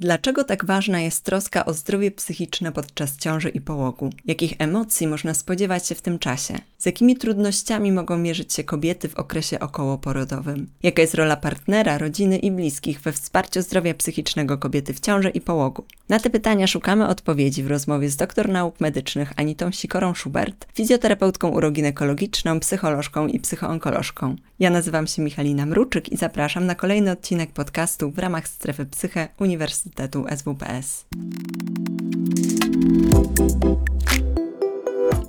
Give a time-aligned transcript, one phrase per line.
[0.00, 4.10] Dlaczego tak ważna jest troska o zdrowie psychiczne podczas ciąży i połogu?
[4.24, 6.58] Jakich emocji można spodziewać się w tym czasie?
[6.78, 10.70] Z jakimi trudnościami mogą mierzyć się kobiety w okresie okołoporodowym?
[10.82, 15.40] Jaka jest rola partnera, rodziny i bliskich we wsparciu zdrowia psychicznego kobiety w ciąży i
[15.40, 15.84] połogu?
[16.08, 22.60] Na te pytania szukamy odpowiedzi w rozmowie z doktor nauk medycznych Anitą Sikorą-Schubert, fizjoterapeutką uroginekologiczną,
[22.60, 24.36] psycholożką i psychoonkolożką.
[24.58, 29.28] Ja nazywam się Michalina Mruczyk i zapraszam na kolejny odcinek podcastu w ramach Strefy Psyche
[29.40, 29.87] Uniwersytetu
[30.36, 31.06] SWPS.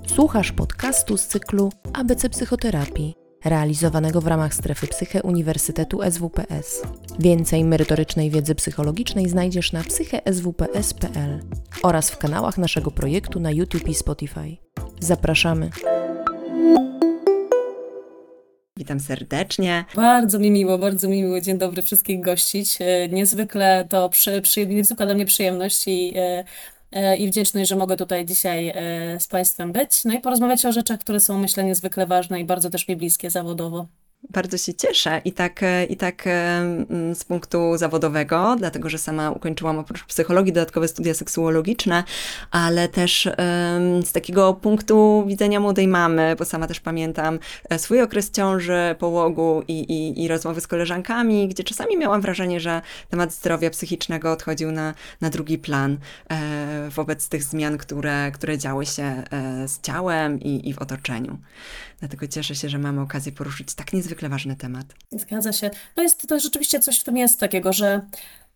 [0.06, 6.82] Słuchasz podcastu z cyklu ABC Psychoterapii, realizowanego w ramach Strefy Psyche Uniwersytetu SWPS.
[7.18, 11.40] Więcej merytorycznej wiedzy psychologicznej znajdziesz na psycheswps.pl
[11.82, 14.56] oraz w kanałach naszego projektu na YouTube i Spotify.
[15.00, 15.70] Zapraszamy!
[18.80, 19.84] Witam serdecznie.
[19.94, 21.40] Bardzo mi miło, bardzo mi miło.
[21.40, 22.78] Dzień dobry wszystkich gościć.
[22.80, 26.44] E, niezwykle to przy, przy, niezwykła dla mnie przyjemność i, e,
[26.92, 28.74] e, i wdzięczność, że mogę tutaj dzisiaj
[29.18, 30.04] z Państwem być.
[30.04, 33.30] No i porozmawiać o rzeczach, które są myślę niezwykle ważne i bardzo też mi bliskie
[33.30, 33.86] zawodowo.
[34.28, 38.98] Bardzo się cieszę i tak, e, i tak e, mm, z punktu zawodowego, dlatego że
[38.98, 42.04] sama ukończyłam oprócz psychologii dodatkowe studia seksuologiczne,
[42.50, 43.28] ale też
[44.04, 47.38] z takiego punktu widzenia młodej mamy, bo sama też pamiętam
[47.70, 52.60] e, swój okres ciąży, połogu i, i, i rozmowy z koleżankami, gdzie czasami miałam wrażenie,
[52.60, 55.98] że temat zdrowia psychicznego odchodził na, na drugi plan
[56.90, 59.22] wobec tych zmian, które, które działy się
[59.66, 61.38] z ciałem i, i w otoczeniu.
[62.00, 64.86] Dlatego cieszę się, że mamy okazję poruszyć tak niezwykle ważny temat.
[65.12, 65.70] Zgadza się.
[65.94, 68.00] To jest to rzeczywiście coś w tym jest takiego, że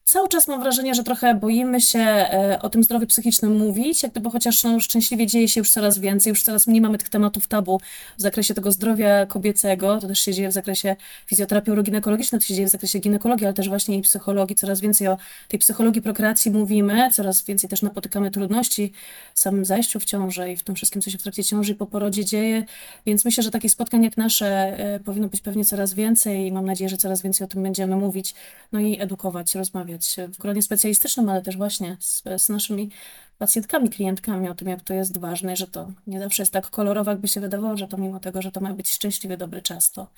[0.05, 4.12] Cały czas mam wrażenie, że trochę boimy się e, o tym zdrowiu psychicznym mówić, jak
[4.12, 7.46] gdyby chociaż no, szczęśliwie dzieje się już coraz więcej, już coraz mniej mamy tych tematów
[7.46, 7.80] tabu
[8.19, 10.96] w zakresie tego zdrowia kobiecego, to też się dzieje w zakresie
[11.27, 15.08] fizjoterapii uroginekologicznej, to się dzieje w zakresie ginekologii, ale też właśnie i psychologii, coraz więcej
[15.08, 15.16] o
[15.48, 18.92] tej psychologii prokreacji mówimy, coraz więcej też napotykamy trudności
[19.34, 21.74] w samym zajściu w ciążę i w tym wszystkim, co się w trakcie ciąży i
[21.74, 22.64] po porodzie dzieje,
[23.06, 24.46] więc myślę, że takich spotkań jak nasze
[24.79, 27.96] e, powinno być pewnie coraz więcej i mam nadzieję, że coraz więcej o tym będziemy
[27.96, 28.34] mówić,
[28.73, 29.93] no i edukować, rozmawiać
[30.28, 32.90] w gronie specjalistycznym, ale też właśnie z, z naszymi
[33.38, 37.10] pacjentkami, klientkami o tym, jak to jest ważne, że to nie zawsze jest tak kolorowo,
[37.10, 40.10] jakby się wydawało, że to mimo tego, że to ma być szczęśliwy, dobry czas, to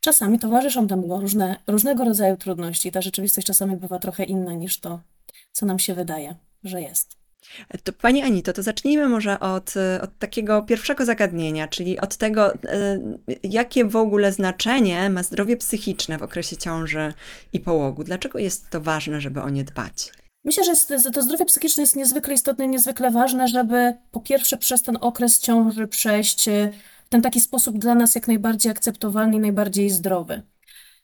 [0.00, 2.92] czasami towarzyszą temu różne, różnego rodzaju trudności.
[2.92, 5.00] Ta rzeczywistość czasami bywa trochę inna niż to,
[5.52, 7.21] co nam się wydaje, że jest.
[7.84, 12.58] To Pani Anito, to zacznijmy może od, od takiego pierwszego zagadnienia, czyli od tego, e,
[13.42, 17.12] jakie w ogóle znaczenie ma zdrowie psychiczne w okresie ciąży
[17.52, 18.04] i połogu.
[18.04, 20.12] Dlaczego jest to ważne, żeby o nie dbać?
[20.44, 24.82] Myślę, że to zdrowie psychiczne jest niezwykle istotne i niezwykle ważne, żeby po pierwsze przez
[24.82, 26.48] ten okres ciąży przejść
[27.04, 30.42] w ten taki sposób dla nas jak najbardziej akceptowalny i najbardziej zdrowy.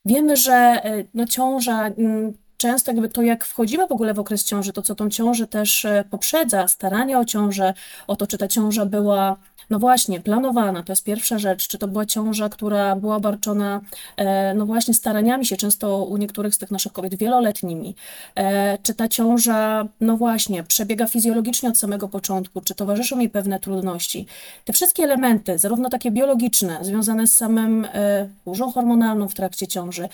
[0.05, 4.45] Wiemy, że e, no, ciąża mm, często jakby to, jak wchodzimy w ogóle w okres
[4.45, 7.75] ciąży, to co tą ciążę też e, poprzedza, starania o ciążę,
[8.07, 9.37] o to, czy ta ciąża była
[9.71, 11.69] no właśnie, planowana, to jest pierwsza rzecz.
[11.69, 13.81] Czy to była ciąża, która była obarczona,
[14.17, 17.95] e, no właśnie, staraniami się, często u niektórych z tych naszych kobiet wieloletnimi.
[18.35, 23.61] E, czy ta ciąża, no właśnie, przebiega fizjologicznie od samego początku, czy towarzyszą jej pewne
[23.61, 24.27] trudności.
[24.65, 30.09] Te wszystkie elementy, zarówno takie biologiczne, związane z samym e, burzą hormonalną w trakcie ciąży,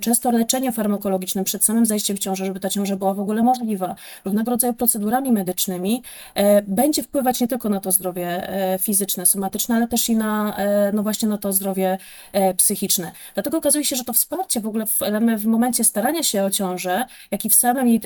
[0.00, 3.94] często leczeniem farmakologicznym przed samym zajściem w ciążę, żeby ta ciąża była w ogóle możliwa,
[4.24, 6.02] różnego rodzaju procedurami medycznymi,
[6.66, 10.92] będzie wpływać nie tylko na to zdrowie E, fizyczne, somatyczne, ale też i na, e,
[10.92, 11.98] no właśnie na to zdrowie
[12.32, 13.12] e, psychiczne.
[13.34, 15.00] Dlatego okazuje się, że to wsparcie w ogóle w,
[15.36, 18.00] w momencie starania się o ciążę, jak i w samym jej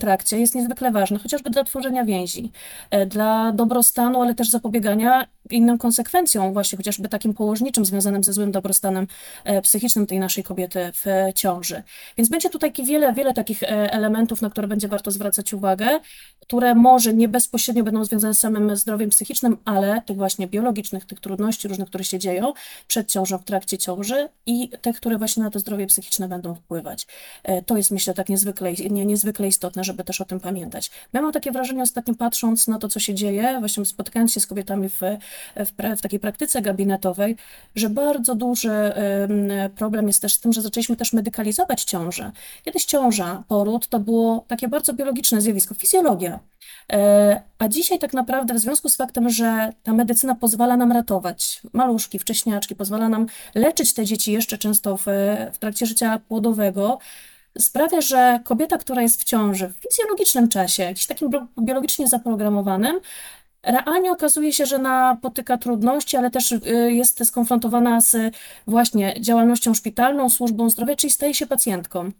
[0.00, 2.52] trakcie jest niezwykle ważne, chociażby dla tworzenia więzi,
[3.06, 9.06] dla dobrostanu, ale też zapobiegania innym konsekwencjom, właśnie chociażby takim położniczym, związanym ze złym dobrostanem
[9.62, 11.82] psychicznym tej naszej kobiety w ciąży.
[12.16, 16.00] Więc będzie tutaj wiele, wiele takich elementów, na które będzie warto zwracać uwagę,
[16.40, 21.20] które może nie bezpośrednio będą związane z samym zdrowiem psychicznym, ale tych właśnie biologicznych, tych
[21.20, 22.52] trudności różnych, które się dzieją
[22.86, 27.06] przed ciążą, w trakcie ciąży i te, które właśnie na to zdrowie psychiczne będą wpływać.
[27.42, 30.90] E, to jest myślę tak niezwykle, nie, niezwykle istotne, żeby też o tym pamiętać.
[31.12, 34.46] Ja mam takie wrażenie ostatnio patrząc na to, co się dzieje, właśnie spotykając się z
[34.46, 35.00] kobietami w,
[35.56, 37.36] w, w takiej praktyce gabinetowej,
[37.74, 38.92] że bardzo duży
[39.76, 42.32] problem jest też z tym, że zaczęliśmy też medykalizować ciążę.
[42.64, 46.40] Kiedyś ciąża, poród to było takie bardzo biologiczne zjawisko, fizjologia.
[46.92, 51.62] E, a dzisiaj tak naprawdę w związku z faktem, że ta medycyna pozwala nam ratować
[51.72, 55.04] maluszki, wcześniaczki, pozwala nam leczyć te dzieci jeszcze często w,
[55.52, 56.98] w trakcie życia płodowego,
[57.58, 61.30] sprawia, że kobieta, która jest w ciąży w fizjologicznym czasie, jakimś takim
[61.60, 63.00] biologicznie zaprogramowanym,
[63.68, 66.60] realnie okazuje się, że napotyka trudności, ale też y,
[66.92, 68.16] jest skonfrontowana z
[68.66, 72.10] właśnie działalnością szpitalną, służbą zdrowia, czyli staje się pacjentką.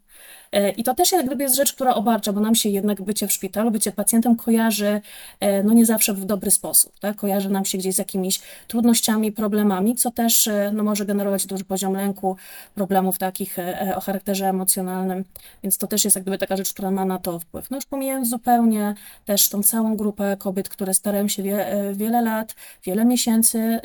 [0.52, 3.32] E, I to też jak jest rzecz, która obarcza, bo nam się jednak bycie w
[3.32, 5.00] szpitalu, bycie pacjentem kojarzy
[5.40, 7.16] e, no nie zawsze w dobry sposób, tak?
[7.16, 11.64] Kojarzy nam się gdzieś z jakimiś trudnościami, problemami, co też e, no, może generować duży
[11.64, 12.36] poziom lęku,
[12.74, 13.56] problemów takich
[13.96, 15.24] o charakterze emocjonalnym,
[15.62, 17.70] więc to też jest jak gdyby taka rzecz, która ma na to wpływ.
[17.70, 18.94] No już pomijając zupełnie
[19.24, 22.54] też tą całą grupę kobiet, które starają się wie, wiele lat,
[22.84, 23.80] wiele miesięcy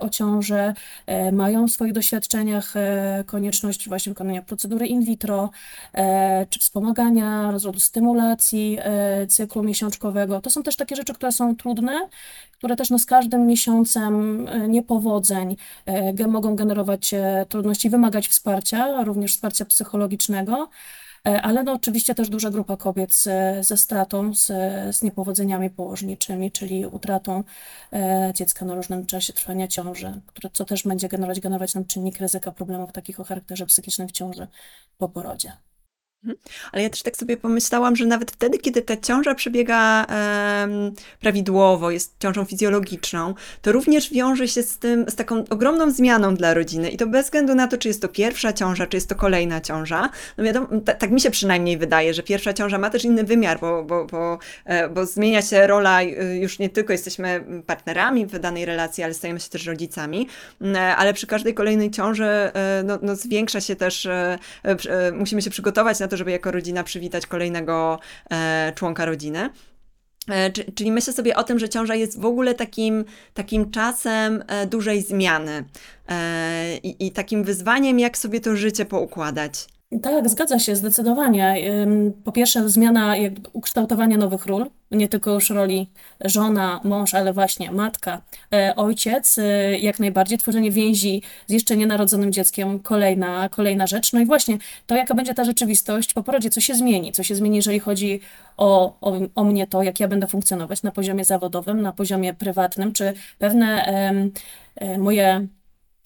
[0.00, 0.74] o ciążę,
[1.32, 2.74] mają w swoich doświadczeniach
[3.26, 5.50] konieczność właśnie wykonania procedury in vitro,
[6.50, 10.40] czy wspomagania rozrodu stymulacji e, cyklu miesiączkowego.
[10.40, 12.08] To są też takie rzeczy, które są trudne,
[12.52, 15.56] które też no, z każdym miesiącem e, niepowodzeń
[16.28, 17.14] mogą generować
[17.48, 20.68] trudności, wymagać wsparcia, również wsparcia psychologicznego.
[21.42, 23.28] Ale no oczywiście też duża grupa kobiet z,
[23.66, 24.46] ze stratą, z,
[24.96, 27.44] z niepowodzeniami położniczymi, czyli utratą
[28.34, 32.52] dziecka na różnym czasie trwania ciąży, które, co też będzie generować, generować nam czynnik ryzyka
[32.52, 34.46] problemów takich o charakterze psychicznym w ciąży
[34.98, 35.52] po porodzie.
[36.26, 36.36] Mhm.
[36.72, 40.06] Ale ja też tak sobie pomyślałam, że nawet wtedy, kiedy ta ciąża przebiega
[41.20, 46.54] prawidłowo, jest ciążą fizjologiczną, to również wiąże się z tym, z taką ogromną zmianą dla
[46.54, 46.90] rodziny.
[46.90, 49.60] I to bez względu na to, czy jest to pierwsza ciąża, czy jest to kolejna
[49.60, 50.10] ciąża.
[50.38, 50.66] No wiadomo,
[50.98, 54.38] tak mi się przynajmniej wydaje, że pierwsza ciąża ma też inny wymiar, bo, bo, bo,
[54.64, 59.14] e, bo zmienia się rola, y, już nie tylko jesteśmy partnerami w danej relacji, ale
[59.14, 60.28] stajemy się też rodzicami.
[60.60, 64.08] Mm, e, ale przy każdej kolejnej ciąży e, no, no zwiększa się też,
[65.12, 67.98] musimy się przygotować na to, żeby jako rodzina przywitać kolejnego
[68.30, 69.50] e, członka rodziny.
[70.28, 73.04] E, czyli myślę sobie o tym, że ciąża jest w ogóle takim,
[73.34, 75.64] takim czasem e, dużej zmiany
[76.82, 79.66] i, i takim wyzwaniem, jak sobie to życie poukładać.
[80.02, 81.56] Tak, zgadza się, zdecydowanie.
[82.24, 85.90] Po pierwsze, zmiana jakby ukształtowania nowych ról, nie tylko już roli
[86.24, 88.22] żona, mąż, ale właśnie matka,
[88.52, 94.12] e, ojciec, e, jak najbardziej tworzenie więzi z jeszcze nienarodzonym dzieckiem, kolejna, kolejna rzecz.
[94.12, 97.34] No i właśnie to, jaka będzie ta rzeczywistość po porodzie, co się zmieni, co się
[97.34, 98.20] zmieni, jeżeli chodzi
[98.56, 102.92] o, o, o mnie, to jak ja będę funkcjonować na poziomie zawodowym, na poziomie prywatnym,
[102.92, 103.84] czy pewne
[104.76, 105.46] e, moje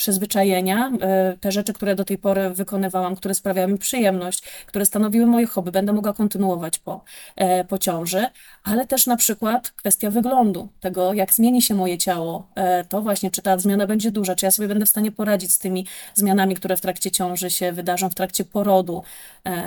[0.00, 5.26] przyzwyczajenia, e, te rzeczy, które do tej pory wykonywałam, które sprawiały mi przyjemność, które stanowiły
[5.26, 7.04] moje hobby, będę mogła kontynuować po,
[7.36, 8.26] e, po ciąży,
[8.64, 13.30] ale też na przykład kwestia wyglądu, tego jak zmieni się moje ciało, e, to właśnie,
[13.30, 16.54] czy ta zmiana będzie duża, czy ja sobie będę w stanie poradzić z tymi zmianami,
[16.54, 19.02] które w trakcie ciąży się wydarzą, w trakcie porodu,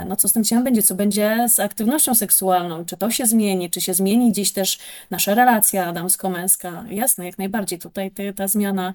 [0.07, 3.69] no co z tym ciałem będzie, co będzie z aktywnością seksualną, czy to się zmieni,
[3.69, 4.79] czy się zmieni gdzieś też
[5.11, 8.93] nasza relacja damsko-męska, jasne, jak najbardziej, tutaj ta zmiana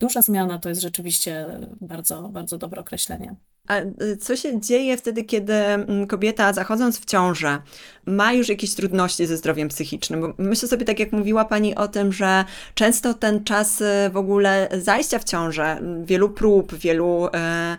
[0.00, 1.46] Duża zmiana to jest rzeczywiście
[1.80, 3.36] bardzo, bardzo dobre określenie.
[3.68, 7.58] A y, co się dzieje wtedy, kiedy mm, kobieta zachodząc w ciążę
[8.06, 10.20] ma już jakieś trudności ze zdrowiem psychicznym?
[10.20, 14.16] Bo myślę sobie, tak jak mówiła Pani o tym, że często ten czas y, w
[14.16, 17.76] ogóle zajścia w ciążę, mm, wielu prób, wielu e,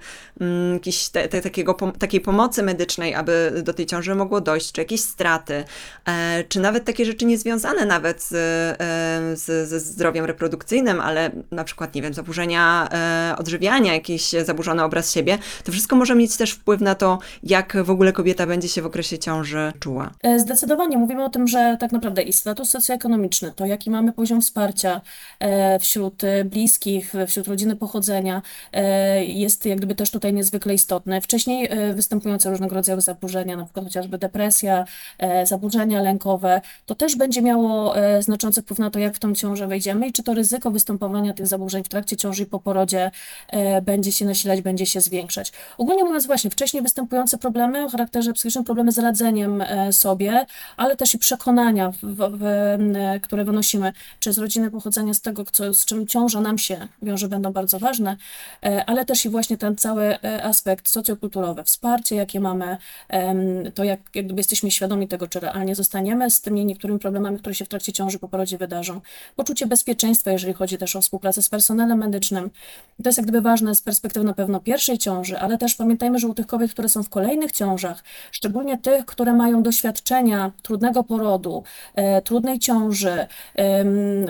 [0.73, 5.01] jakiś te, te, takiego, takiej pomocy medycznej, aby do tej ciąży mogło dojść, czy jakieś
[5.01, 5.63] straty,
[6.05, 11.63] e, czy nawet takie rzeczy niezwiązane nawet z, e, z, ze zdrowiem reprodukcyjnym, ale na
[11.63, 15.37] przykład, nie wiem, zaburzenia e, odżywiania, jakiś zaburzony obraz siebie,
[15.71, 18.85] to wszystko może mieć też wpływ na to, jak w ogóle kobieta będzie się w
[18.85, 20.12] okresie ciąży czuła.
[20.23, 24.41] E, zdecydowanie mówimy o tym, że tak naprawdę i status socjoekonomiczny, to jaki mamy poziom
[24.41, 25.01] wsparcia
[25.39, 28.41] e, wśród bliskich, wśród rodziny pochodzenia,
[28.73, 31.21] e, jest jak gdyby też tutaj niezwykle istotny.
[31.21, 34.85] Wcześniej występujące różnego rodzaju zaburzenia, na przykład chociażby depresja,
[35.44, 40.07] zaburzenia lękowe, to też będzie miało znaczący wpływ na to, jak w tą ciążę wejdziemy
[40.07, 43.12] i czy to ryzyko występowania tych zaburzeń w trakcie ciąży i po porodzie
[43.81, 45.51] będzie się nasilać, będzie się zwiększać.
[45.77, 50.46] Ogólnie mówiąc właśnie, wcześniej występujące problemy o charakterze psychicznym, problemy z radzeniem e, sobie,
[50.77, 51.98] ale też i przekonania, w,
[52.38, 56.58] w, e, które wynosimy, czy z rodziny pochodzenia, z tego, co, z czym ciąża nam
[56.58, 58.18] się wiąże, będą bardzo ważne,
[58.63, 62.77] e, ale też i właśnie ten cały aspekt socjokulturowy, wsparcie, jakie mamy,
[63.74, 67.56] to jak, jak gdyby jesteśmy świadomi tego, czy realnie zostaniemy z tymi niektórymi problemami, które
[67.56, 69.01] się w trakcie ciąży po porodzie wydarzą.
[69.36, 72.50] Poczucie bezpieczeństwa, jeżeli chodzi też o współpracę z personelem medycznym.
[73.03, 76.27] To jest jak gdyby ważne z perspektywy na pewno pierwszej ciąży, ale też pamiętajmy, że
[76.27, 81.63] u tych kobiet, które są w kolejnych ciążach, szczególnie tych, które mają doświadczenia trudnego porodu,
[81.96, 83.84] e, trudnej ciąży, e,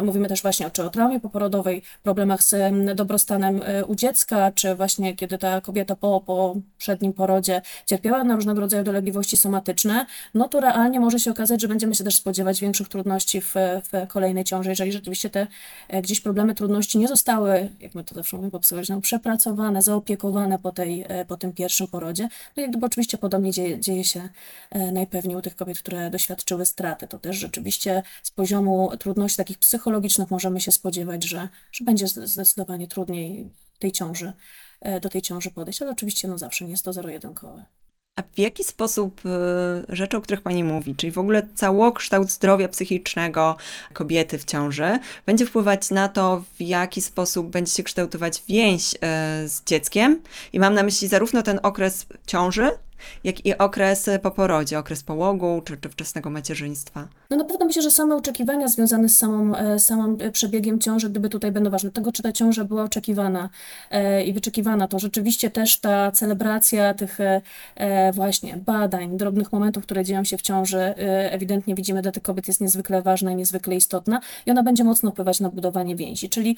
[0.03, 2.55] mówimy też właśnie czy o traumie poporodowej, problemach z
[2.95, 8.35] dobrostanem e, u dziecka, czy właśnie kiedy ta kobieta po, po przednim porodzie cierpiała na
[8.35, 12.61] różnego rodzaju dolegliwości somatyczne, no to realnie może się okazać, że będziemy się też spodziewać
[12.61, 13.53] większych trudności w,
[13.91, 15.47] w kolejnej ciąży, jeżeli rzeczywiście te
[15.87, 20.59] e, gdzieś problemy, trudności nie zostały, jak my to zawsze mówimy po psychologii, przepracowane, zaopiekowane
[20.59, 22.29] po tej, e, po tym pierwszym porodzie.
[22.57, 24.29] No jak gdyby oczywiście podobnie dzieje, dzieje się
[24.69, 27.07] e, najpewniej u tych kobiet, które doświadczyły straty.
[27.07, 32.87] To też rzeczywiście z poziomu trudności takich psychologicznych możemy się spodziewać, że, że będzie zdecydowanie
[32.87, 33.49] trudniej
[33.79, 34.33] tej ciąży,
[34.81, 37.65] e, do tej ciąży podejść, ale oczywiście no zawsze nie jest to zero-jedynkowe.
[38.15, 42.67] A w jaki sposób y, rzeczy, o których Pani mówi, czyli w ogóle całokształt zdrowia
[42.67, 43.57] psychicznego
[43.93, 48.97] kobiety w ciąży, będzie wpływać na to, w jaki sposób będzie się kształtować więź y,
[49.49, 50.21] z dzieckiem?
[50.53, 52.71] I mam na myśli zarówno ten okres ciąży,
[53.23, 57.07] jak i okres po porodzie, okres połogu czy, czy wczesnego macierzyństwa.
[57.29, 61.29] No na pewno myślę, że same oczekiwania związane z samą, e, samym przebiegiem ciąży, gdyby
[61.29, 63.49] tutaj będą ważne, tego czy ta ciąża była oczekiwana
[63.91, 67.17] e, i wyczekiwana, to rzeczywiście też ta celebracja tych
[67.75, 70.93] e, właśnie badań, drobnych momentów, które dzieją się w ciąży,
[71.31, 75.11] ewidentnie widzimy dla tych kobiet jest niezwykle ważna i niezwykle istotna i ona będzie mocno
[75.11, 76.57] wpływać na budowanie więzi, czyli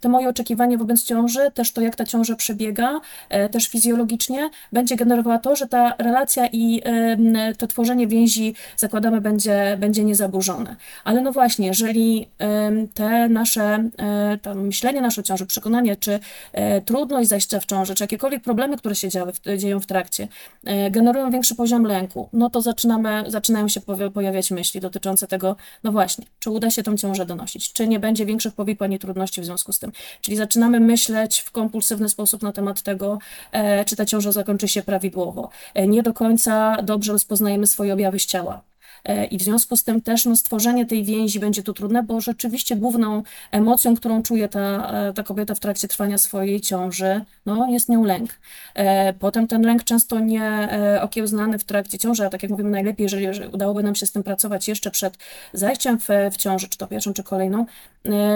[0.00, 3.00] te moje oczekiwanie wobec ciąży, też to jak ta ciąża przebiega,
[3.50, 6.82] też fizjologicznie, będzie generowała to, że że ta relacja i
[7.58, 10.76] to tworzenie więzi, zakładamy, będzie, będzie niezaburzone.
[11.04, 12.28] Ale no właśnie, jeżeli
[12.94, 16.20] te nasze, e, to myślenie nasze o ciąży, przekonanie, czy
[16.52, 20.28] e, trudność zajścia w ciąży, czy jakiekolwiek problemy, które się działy, dzieją w trakcie,
[20.64, 23.80] e, generują większy poziom lęku, no to zaczynamy, zaczynają się
[24.14, 28.26] pojawiać myśli dotyczące tego, no właśnie, czy uda się tą ciążę donosić, czy nie będzie
[28.26, 29.92] większych powikłań i trudności w związku z tym.
[30.20, 33.18] Czyli zaczynamy myśleć w kompulsywny sposób na temat tego,
[33.86, 35.50] czy ta ciąża zakończy się prawidłowo.
[35.74, 38.62] E, nie do końca dobrze rozpoznajemy swoje objawy z ciała.
[39.04, 42.20] E, I w związku z tym też no, stworzenie tej więzi będzie tu trudne, bo
[42.20, 47.68] rzeczywiście główną emocją, którą czuje ta, e, ta kobieta w trakcie trwania swojej ciąży, no,
[47.70, 48.30] jest nią lęk.
[49.18, 50.68] Potem ten lęk często nie
[51.02, 54.22] okiełznany w trakcie ciąży, a tak jak mówimy, najlepiej, jeżeli udałoby nam się z tym
[54.22, 55.18] pracować jeszcze przed
[55.52, 57.66] zajściem w, w ciąży, czy to pierwszą, czy kolejną,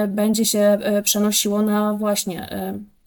[0.09, 2.49] będzie się przenosiło na właśnie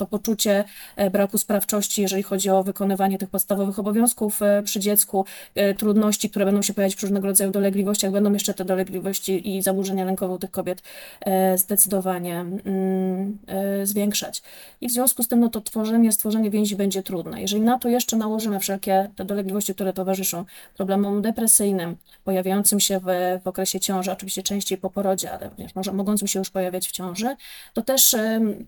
[0.02, 0.64] to poczucie
[0.96, 6.30] e, braku sprawczości, jeżeli chodzi o wykonywanie tych podstawowych obowiązków e, przy dziecku, e, trudności,
[6.30, 10.34] które będą się pojawiać przy różnego rodzaju dolegliwościach, będą jeszcze te dolegliwości i zaburzenia lękowe
[10.34, 10.84] u tych kobiet
[11.56, 13.38] zdecydowanie mm,
[13.84, 14.42] zwiększać.
[14.82, 17.42] I w związku z tym no to tworzenie, stworzenie więzi będzie trudne.
[17.42, 20.46] Jeżeli na to jeszcze nałożymy wszelkie te dolegliwości, które towarzyszą
[20.78, 23.06] problemom depresyjnym, pojawiającym się w,
[23.44, 26.92] w okresie ciąży, oczywiście częściej po porodzie, ale również może mogącym się już pojawiać w
[26.92, 27.36] ciąży,
[27.74, 28.16] to też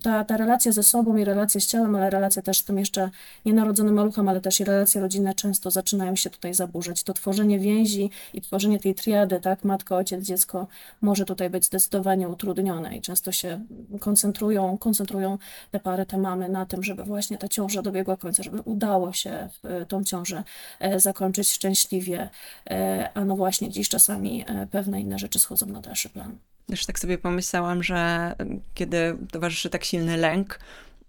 [0.02, 3.10] ta, ta relacja ze sobą relacje z ciałem, ale relacje też z tym jeszcze
[3.44, 7.02] nienarodzonym maluchem, ale też i relacje rodzinne często zaczynają się tutaj zaburzać.
[7.02, 10.66] To tworzenie więzi i tworzenie tej triady, tak, matka, ojciec, dziecko,
[11.00, 13.60] może tutaj być zdecydowanie utrudnione i często się
[14.00, 15.38] koncentrują, koncentrują
[15.70, 19.48] te pary, te mamy na tym, żeby właśnie ta ciąża dobiegła końca, żeby udało się
[19.88, 20.44] tą ciążę
[20.80, 22.28] e, zakończyć szczęśliwie,
[22.70, 26.38] e, a no właśnie dziś czasami e, pewne inne rzeczy schodzą na dalszy plan.
[26.68, 28.34] Już tak sobie pomyślałam, że
[28.74, 30.58] kiedy towarzyszy tak silny lęk,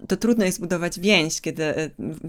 [0.08, 1.64] to trudno jest budować więź, kiedy,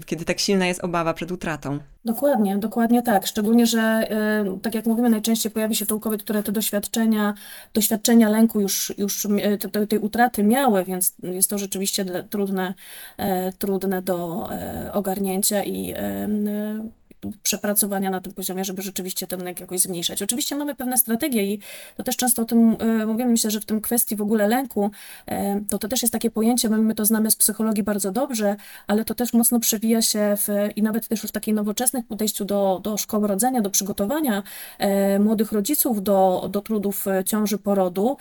[0.05, 1.79] kiedy tak silna jest obawa przed utratą.
[2.05, 3.27] Dokładnie, dokładnie tak.
[3.27, 4.07] Szczególnie, że
[4.55, 7.33] y, tak jak mówimy, najczęściej pojawi się to u kobiet, które te doświadczenia,
[7.73, 12.73] doświadczenia lęku już, już y, tej utraty miały, więc jest to rzeczywiście trudne,
[13.17, 16.27] e, trudne do e, ogarnięcia i e,
[17.43, 20.21] przepracowania na tym poziomie, żeby rzeczywiście ten lęk jakoś zmniejszać.
[20.21, 21.59] Oczywiście mamy pewne strategie i
[21.97, 23.31] to też często o tym e, mówimy.
[23.31, 24.91] Myślę, że w tym kwestii w ogóle lęku,
[25.25, 28.55] e, to to też jest takie pojęcie, my, my to znamy z psychologii bardzo dobrze,
[28.87, 32.79] ale to też mocno przewija się w, i nawet też w takiej nowoczesnych podejściu do,
[32.83, 34.43] do szkoły rodzenia, do przygotowania
[34.77, 38.17] e, młodych rodziców do, do trudów ciąży porodu.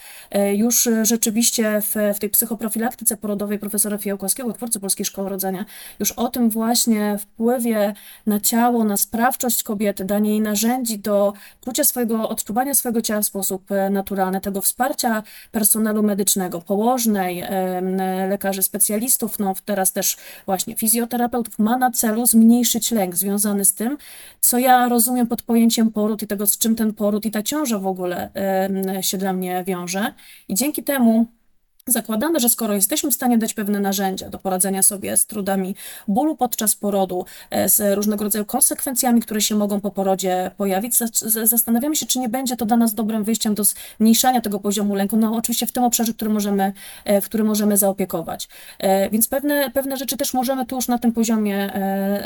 [0.54, 5.64] Już rzeczywiście w, w tej psychoprofilaktyce porodowej profesora Fijałkowskiego, twórcy Polskiej Szkoły Rodzenia,
[6.00, 7.94] już o tym właśnie wpływie
[8.26, 11.32] na ciało, na sprawczość kobiety, danie jej narzędzi do
[11.64, 17.44] czucia swojego, odczuwania swojego ciała w sposób e, naturalny, tego wsparcia personelu medycznego, położnej,
[18.28, 20.16] lekarzy specjalistów, no teraz też
[20.46, 23.98] właśnie fizjoterapeutów, ma na celu zmniejszyć lęk związany z tym,
[24.40, 27.78] co ja rozumiem pod pojęciem poród i tego, z czym ten poród i ta ciąża
[27.78, 28.30] w ogóle
[29.00, 30.14] się dla mnie wiąże.
[30.48, 31.26] I dzięki temu
[31.88, 35.74] Zakładamy, że skoro jesteśmy w stanie dać pewne narzędzia do poradzenia sobie z trudami
[36.08, 40.96] bólu podczas porodu, e, z różnego rodzaju konsekwencjami, które się mogą po porodzie pojawić,
[41.44, 45.16] zastanawiamy się, czy nie będzie to dla nas dobrym wyjściem do zmniejszania tego poziomu lęku,
[45.16, 46.72] no oczywiście w tym obszarze, który możemy,
[47.04, 48.48] e, w którym możemy zaopiekować.
[48.78, 51.70] E, więc pewne, pewne rzeczy też możemy tu już na tym poziomie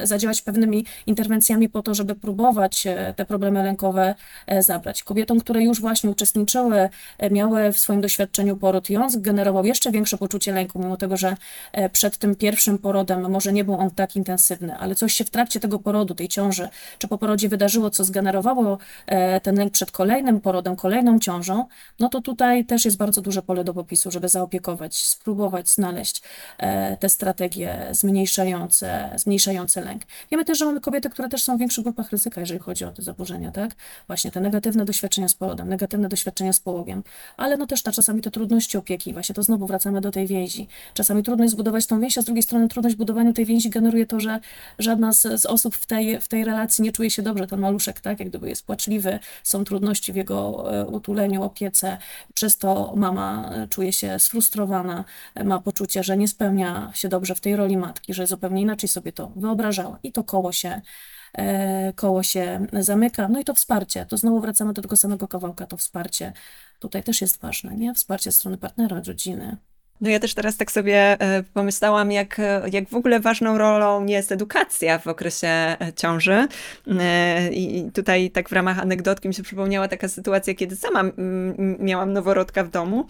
[0.04, 2.84] zadziałać pewnymi interwencjami po to, żeby próbować
[3.16, 4.14] te problemy lękowe
[4.60, 5.02] zabrać.
[5.02, 6.88] Kobietom, które już właśnie uczestniczyły,
[7.30, 11.36] miały w swoim doświadczeniu poród jąc, generował generował jeszcze większe poczucie lęku, mimo tego, że
[11.72, 15.30] e, przed tym pierwszym porodem może nie był on tak intensywny, ale coś się w
[15.30, 19.90] trakcie tego porodu, tej ciąży, czy po porodzie wydarzyło, co zgenerowało e, ten lęk przed
[19.90, 21.66] kolejnym porodem, kolejną ciążą,
[21.98, 26.22] no to tutaj też jest bardzo duże pole do popisu, żeby zaopiekować, spróbować znaleźć
[26.58, 30.02] e, te strategie zmniejszające, zmniejszające lęk.
[30.30, 32.90] Wiemy też, że mamy kobiety, które też są w większych grupach ryzyka, jeżeli chodzi o
[32.90, 33.70] te zaburzenia, tak?
[34.06, 37.02] Właśnie te negatywne doświadczenia z porodem, negatywne doświadczenia z połogiem,
[37.36, 40.26] ale no też ta czasami te trudności opieki, właśnie to to znowu wracamy do tej
[40.26, 40.68] więzi.
[40.94, 43.70] Czasami trudno jest zbudować tą więź, a z drugiej strony trudność w budowaniu tej więzi
[43.70, 44.40] generuje to, że
[44.78, 47.46] żadna z, z osób w tej, w tej relacji nie czuje się dobrze.
[47.46, 51.98] Ten maluszek, tak, jak gdyby jest płaczliwy, są trudności w jego e, utuleniu, opiece,
[52.34, 55.04] przez to mama e, czuje się sfrustrowana,
[55.34, 58.88] e, ma poczucie, że nie spełnia się dobrze w tej roli matki, że zupełnie inaczej
[58.88, 60.80] sobie to wyobrażała i to koło się
[61.94, 63.28] koło się zamyka.
[63.28, 66.32] No i to wsparcie, to znowu wracamy do tego samego kawałka, to wsparcie
[66.80, 67.94] tutaj też jest ważne, nie?
[67.94, 69.56] Wsparcie strony partnera, rodziny.
[70.00, 74.06] No ja też teraz tak sobie e, pomyślałam, jak, e, jak w ogóle ważną rolą
[74.06, 76.48] jest edukacja w okresie e, ciąży.
[77.52, 81.04] I tutaj tak w ramach anegdotki mi się przypomniała taka sytuacja, kiedy sama
[81.78, 83.06] miałam noworodka w domu.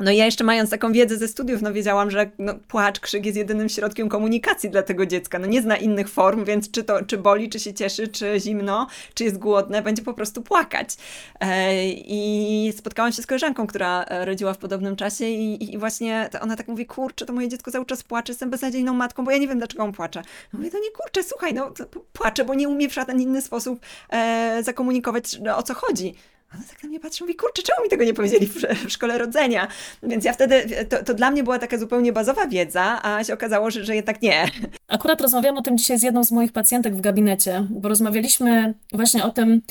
[0.00, 3.26] No i ja jeszcze mając taką wiedzę ze studiów, no wiedziałam, że no, płacz, krzyk
[3.26, 5.38] jest jedynym środkiem komunikacji dla tego dziecka.
[5.38, 8.86] No nie zna innych form, więc czy to, czy boli, czy się cieszy, czy zimno,
[9.14, 10.96] czy jest głodne, będzie po prostu płakać.
[11.40, 16.30] E, I spotkałam się z koleżanką, która e, rodziła w podobnym czasie i, i właśnie
[16.40, 19.38] ona tak mówi, kurczę, to moje dziecko cały czas płacze, jestem beznadziejną matką, bo ja
[19.38, 20.22] nie wiem, dlaczego on płacze.
[20.52, 21.72] No mówię, to nie kurczę, słuchaj, no
[22.12, 23.80] płacze, bo nie umie w żaden inny sposób
[24.10, 26.14] e, zakomunikować, o co chodzi.
[26.54, 28.54] Ona tak na mnie patrzy, mówi, kurczę, czemu mi tego nie powiedzieli w,
[28.86, 29.68] w szkole rodzenia?
[30.02, 33.70] Więc ja wtedy, to, to, dla mnie była taka zupełnie bazowa wiedza, a się okazało,
[33.70, 34.46] że, że jednak nie.
[34.88, 39.24] Akurat rozmawiałam o tym dzisiaj z jedną z moich pacjentek w gabinecie, bo rozmawialiśmy właśnie
[39.24, 39.62] o tym,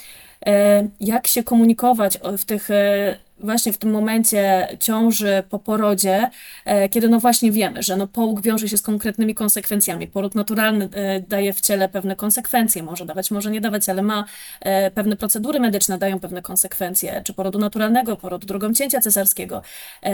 [0.45, 6.29] e, jak się komunikować w tych e, właśnie w tym momencie ciąży po porodzie,
[6.65, 10.07] e, kiedy no właśnie wiemy, że no połóg wiąże się z konkretnymi konsekwencjami.
[10.07, 14.25] Poród naturalny e, daje w ciele pewne konsekwencje, może dawać, może nie dawać, ale ma
[14.61, 19.61] e, pewne procedury medyczne, dają pewne konsekwencje, czy porodu naturalnego, porodu drogą cięcia cesarskiego.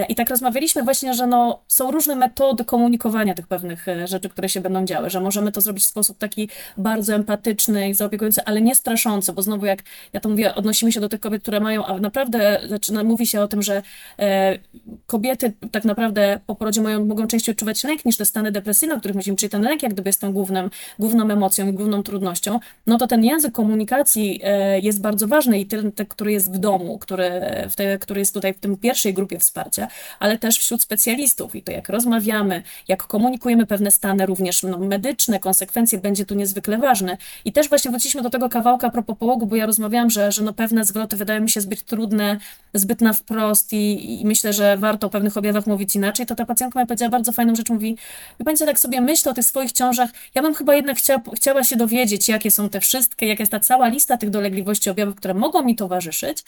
[0.10, 4.62] I tak rozmawialiśmy właśnie, że no są różne metody komunikowania tych pewnych rzeczy, które się
[4.62, 8.76] będą działy, że możemy to zrobić w sposób taki bardzo empatyczny i zaopiekujący, ale nie
[8.76, 9.80] straszący, bo znowu jak
[10.14, 13.42] ja to mówię, odnosimy się do tych kobiet, które mają, a naprawdę zaczynamy mówi się
[13.42, 13.82] o tym, że
[14.20, 14.60] e,
[15.08, 19.00] kobiety tak naprawdę po porodzie mają, mogą częściej odczuwać lęk niż te stany depresyjne, o
[19.00, 20.70] których mówimy, czyli ten lęk jak gdyby jest tą głównym,
[21.00, 25.66] główną emocją i główną trudnością, no to ten język komunikacji e, jest bardzo ważny i
[25.66, 27.30] ten, ten który jest w domu, który,
[27.70, 29.88] w te, który jest tutaj w tym pierwszej grupie wsparcia,
[30.20, 35.40] ale też wśród specjalistów i to jak rozmawiamy, jak komunikujemy pewne stany również no, medyczne,
[35.40, 37.18] konsekwencje, będzie tu niezwykle ważne.
[37.46, 40.44] I też właśnie wróciliśmy do tego kawałka a propos połogu, bo ja rozmawiałam, że, że
[40.44, 42.38] no pewne zwroty wydają mi się zbyt trudne,
[42.74, 46.46] zbyt na wprost i, i, myślę, że warto o pewnych objawach mówić inaczej, to ta
[46.46, 47.98] pacjentka mi powiedziała bardzo fajną rzecz, mówi,
[48.40, 51.76] wie tak sobie myślę o tych swoich ciążach, ja bym chyba jednak chciała, chciała się
[51.76, 55.64] dowiedzieć, jakie są te wszystkie, jaka jest ta cała lista tych dolegliwości, objawów, które mogą
[55.64, 56.44] mi towarzyszyć,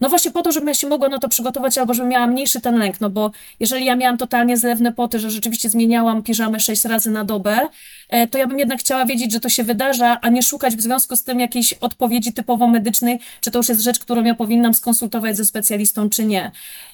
[0.00, 2.60] no właśnie po to, żebym ja się mogła na to przygotować, albo żebym miała mniejszy
[2.60, 6.84] ten lęk, no bo jeżeli ja miałam totalnie zlewne poty, że rzeczywiście zmieniałam piżamę sześć
[6.84, 7.60] razy na dobę,
[8.08, 10.80] e, to ja bym jednak chciała wiedzieć, że to się wydarza, a nie szukać w
[10.80, 14.74] związku z tym jakiejś odpowiedzi typowo medycznej, czy to już jest rzecz, którą ja powinnam
[14.74, 16.50] skonsultować ze specjalistą, czy nie.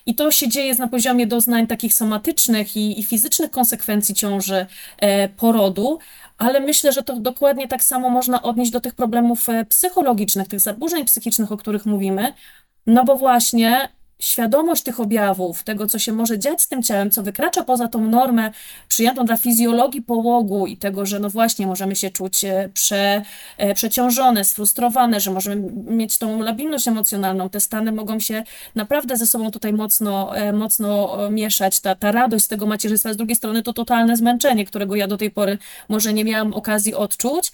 [0.06, 4.66] I to się dzieje na poziomie doznań takich somatycznych i, i fizycznych konsekwencji ciąży
[4.98, 5.98] e, porodu,
[6.38, 10.60] ale myślę, że to dokładnie tak samo można odnieść do tych problemów e, psychologicznych, tych
[10.60, 12.32] zaburzeń psychicznych, o których mówimy,
[12.86, 13.88] no bo właśnie
[14.18, 18.00] świadomość tych objawów, tego, co się może dziać z tym ciałem, co wykracza poza tą
[18.00, 18.50] normę
[18.88, 23.22] przyjętą dla fizjologii połogu i tego, że no właśnie możemy się czuć e, prze,
[23.58, 29.26] e, przeciążone, sfrustrowane, że możemy mieć tą labilność emocjonalną, te stany mogą się naprawdę ze
[29.26, 33.62] sobą tutaj mocno, e, mocno mieszać, ta, ta radość z tego macierzyństwa, z drugiej strony
[33.62, 37.52] to totalne zmęczenie, którego ja do tej pory może nie miałam okazji odczuć,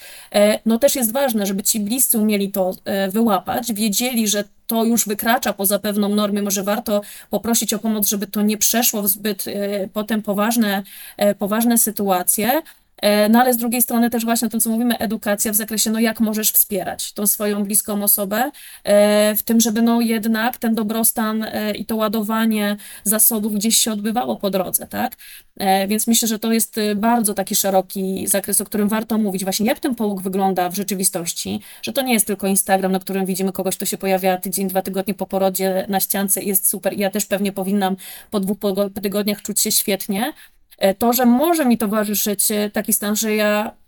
[0.66, 2.74] no też jest ważne, żeby ci bliscy umieli to
[3.10, 8.26] wyłapać, wiedzieli, że to już wykracza poza pewną normę, może warto poprosić o pomoc, żeby
[8.26, 10.82] to nie przeszło w zbyt e, potem poważne,
[11.16, 12.62] e, poważne sytuacje.
[13.02, 15.90] E, no ale z drugiej strony też właśnie o tym, co mówimy, edukacja w zakresie,
[15.90, 18.50] no jak możesz wspierać tą swoją bliską osobę
[19.36, 21.46] w tym, żeby no jednak ten dobrostan
[21.78, 25.16] i to ładowanie zasobów gdzieś się odbywało po drodze, tak?
[25.88, 29.44] Więc myślę, że to jest bardzo taki szeroki zakres, o którym warto mówić.
[29.44, 33.26] Właśnie jak ten połóg wygląda w rzeczywistości, że to nie jest tylko Instagram, na którym
[33.26, 36.92] widzimy kogoś, kto się pojawia tydzień, dwa tygodnie po porodzie na ściance i jest super.
[36.92, 37.96] Ja też pewnie powinnam
[38.30, 38.58] po dwóch
[39.02, 40.32] tygodniach czuć się świetnie, E,
[40.98, 43.81] to, że może mi towarzyszyć e, taki stan, że ja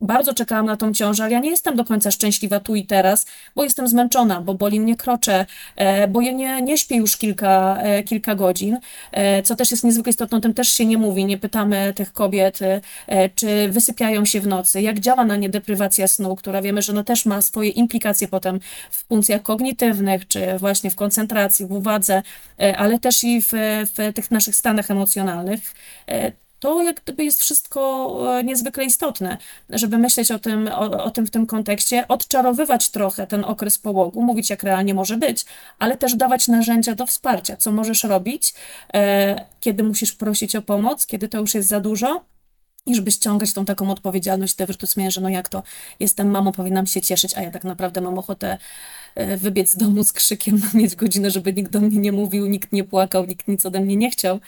[0.00, 3.26] bardzo czekałam na tą ciążę, ale ja nie jestem do końca szczęśliwa tu i teraz,
[3.54, 7.78] bo jestem zmęczona, bo boli mnie krocze, e, bo ja nie, nie śpię już kilka,
[8.04, 8.78] kilka godzin,
[9.44, 12.58] co też jest niezwykle istotne, o tym też się nie mówi, nie pytamy tych kobiet,
[13.34, 17.04] czy wysypiają się w nocy, jak działa na nie deprywacja snu, która wiemy, że no
[17.04, 22.22] też ma swoje implikacje potem w funkcjach kognitywnych, czy właśnie w koncentracji, w uwadze,
[22.76, 23.52] ale też i w,
[23.96, 25.74] w tych naszych stanach emocjonalnych
[26.58, 29.38] to jak gdyby jest wszystko e, niezwykle istotne,
[29.70, 34.22] żeby myśleć o tym, o, o, tym w tym kontekście, odczarowywać trochę ten okres połogu,
[34.22, 35.44] mówić jak realnie może być,
[35.78, 38.54] ale też dawać narzędzia do wsparcia, co możesz robić,
[38.94, 42.24] e, kiedy musisz prosić o pomoc, kiedy to już jest za dużo,
[42.86, 45.62] i żeby ściągać tą taką odpowiedzialność, te wyrzuty że no jak to,
[46.00, 48.58] jestem mamą, powinnam się cieszyć, a ja tak naprawdę mam ochotę
[49.36, 52.84] wybiec z domu z krzykiem, mieć godzinę, żeby nikt do mnie nie mówił, nikt nie
[52.84, 54.40] płakał, nikt nic ode mnie nie chciał.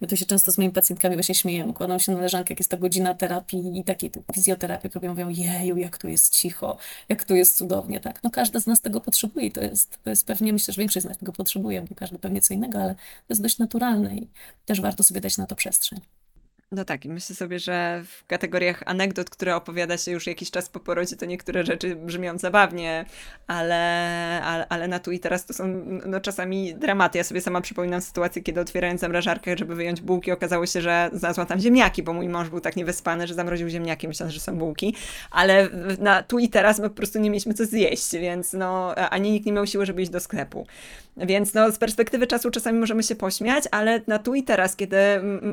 [0.00, 2.70] My to się często z moimi pacjentkami właśnie śmiejemy, kładą się na leżankę, jak jest
[2.70, 6.76] ta godzina terapii i takiej fizjoterapii, robią, mówią, jeju, jak tu jest cicho,
[7.08, 8.22] jak tu jest cudownie, tak.
[8.22, 11.06] No każda z nas tego potrzebuje i to jest, to jest pewnie, myślę, że większość
[11.06, 14.28] z nas tego potrzebuje, bo każdy pewnie co innego, ale to jest dość naturalne i
[14.64, 16.00] też warto sobie dać na to przestrzeń.
[16.72, 20.68] No tak, i myślę sobie, że w kategoriach anegdot, które opowiada się już jakiś czas
[20.68, 23.04] po porodzie, to niektóre rzeczy brzmią zabawnie,
[23.46, 23.76] ale,
[24.44, 27.18] ale, ale na tu i teraz to są no, czasami dramaty.
[27.18, 31.46] Ja sobie sama przypominam sytuację, kiedy otwierając zamrażarkę, żeby wyjąć bułki, okazało się, że znalazła
[31.46, 34.94] tam ziemniaki, bo mój mąż był tak niewyspany, że zamroził ziemniaki, myśląc, że są bułki,
[35.30, 39.30] ale na tu i teraz my po prostu nie mieliśmy co zjeść, więc no, ani
[39.30, 40.66] nikt nie miał siły, żeby iść do sklepu.
[41.16, 44.96] Więc no, z perspektywy czasu czasami możemy się pośmiać, ale na tu i teraz, kiedy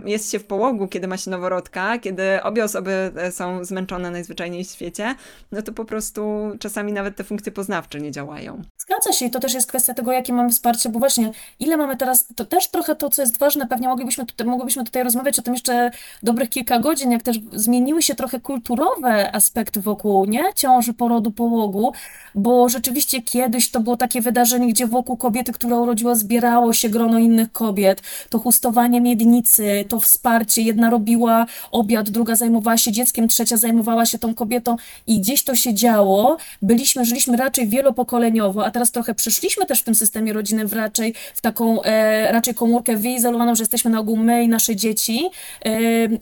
[0.05, 4.63] jest się w połogu, kiedy ma się noworodka, kiedy obie osoby e, są zmęczone najzwyczajniej
[4.63, 5.15] w świecie,
[5.51, 6.21] no to po prostu
[6.59, 8.61] czasami nawet te funkcje poznawcze nie działają.
[8.77, 11.97] Zgadza się i to też jest kwestia tego, jakie mamy wsparcie, bo właśnie ile mamy
[11.97, 15.41] teraz, to też trochę to, co jest ważne, pewnie moglibyśmy tutaj, moglibyśmy tutaj rozmawiać o
[15.41, 15.91] tym jeszcze
[16.23, 20.43] dobrych kilka godzin, jak też zmieniły się trochę kulturowe aspekty wokół, nie?
[20.55, 21.93] Ciąży, porodu, połogu,
[22.35, 27.19] bo rzeczywiście kiedyś to było takie wydarzenie, gdzie wokół kobiety która urodziła, zbierało się grono
[27.19, 33.57] innych kobiet, to chustowanie miednicy, to wsparcie, jedna robiła obiad, druga zajmowała się dzieckiem, trzecia
[33.57, 34.75] zajmowała się tą kobietą
[35.07, 36.37] i gdzieś to się działo.
[36.61, 41.13] Byliśmy, żyliśmy raczej wielopokoleniowo, a teraz trochę przeszliśmy też w tym systemie rodziny w raczej
[41.35, 45.29] w taką e, raczej komórkę wyizolowaną, że jesteśmy na ogół my i nasze dzieci.
[45.65, 45.71] E,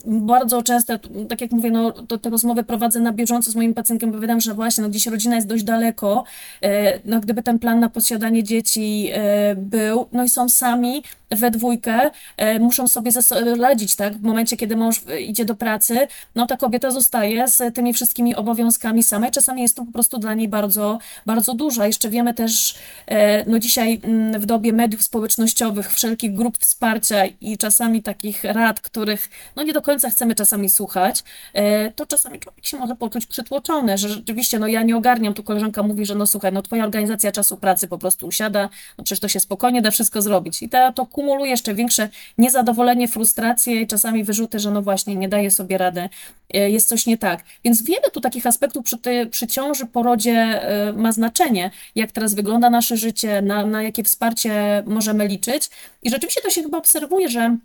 [0.06, 4.12] bardzo często, tak jak mówię, no, to, te rozmowy prowadzę na bieżąco z moim pacjentem,
[4.12, 6.24] bo wydaje że właśnie, no, gdzieś rodzina jest dość daleko.
[6.62, 11.02] E, no, gdyby ten plan na posiadanie dzieci e, był, no i są sami
[11.36, 13.10] we dwójkę, e, muszą sobie
[13.60, 14.14] radzić, tak?
[14.14, 19.02] W momencie, kiedy mąż idzie do pracy, no ta kobieta zostaje z tymi wszystkimi obowiązkami
[19.02, 19.30] samej.
[19.30, 21.84] Czasami jest to po prostu dla niej bardzo, bardzo dużo.
[21.84, 22.74] Jeszcze wiemy też,
[23.06, 28.80] e, no dzisiaj mm, w dobie mediów społecznościowych, wszelkich grup wsparcia i czasami takich rad,
[28.80, 33.26] których no nie do końca chcemy czasami słuchać, e, to czasami człowiek się może poczuć
[33.26, 36.84] przytłoczony, że rzeczywiście, no ja nie ogarniam, tu koleżanka mówi, że no słuchaj, no twoja
[36.84, 38.68] organizacja czasu pracy po prostu usiada,
[38.98, 40.62] no przecież to się spokojnie da wszystko zrobić.
[40.62, 42.08] I to, to kumuluje jeszcze większe
[42.38, 46.08] niezadowolenie, frustrację i czasami wyrzuty, że no właśnie nie daje sobie rady,
[46.54, 47.44] e, jest coś nie tak.
[47.64, 52.34] Więc wiele tu takich aspektów przy, ty, przy ciąży, porodzie e, ma znaczenie, jak teraz
[52.34, 55.70] wygląda nasze życie, na, na jakie wsparcie możemy liczyć.
[56.02, 57.56] I rzeczywiście to się chyba obserwuje, że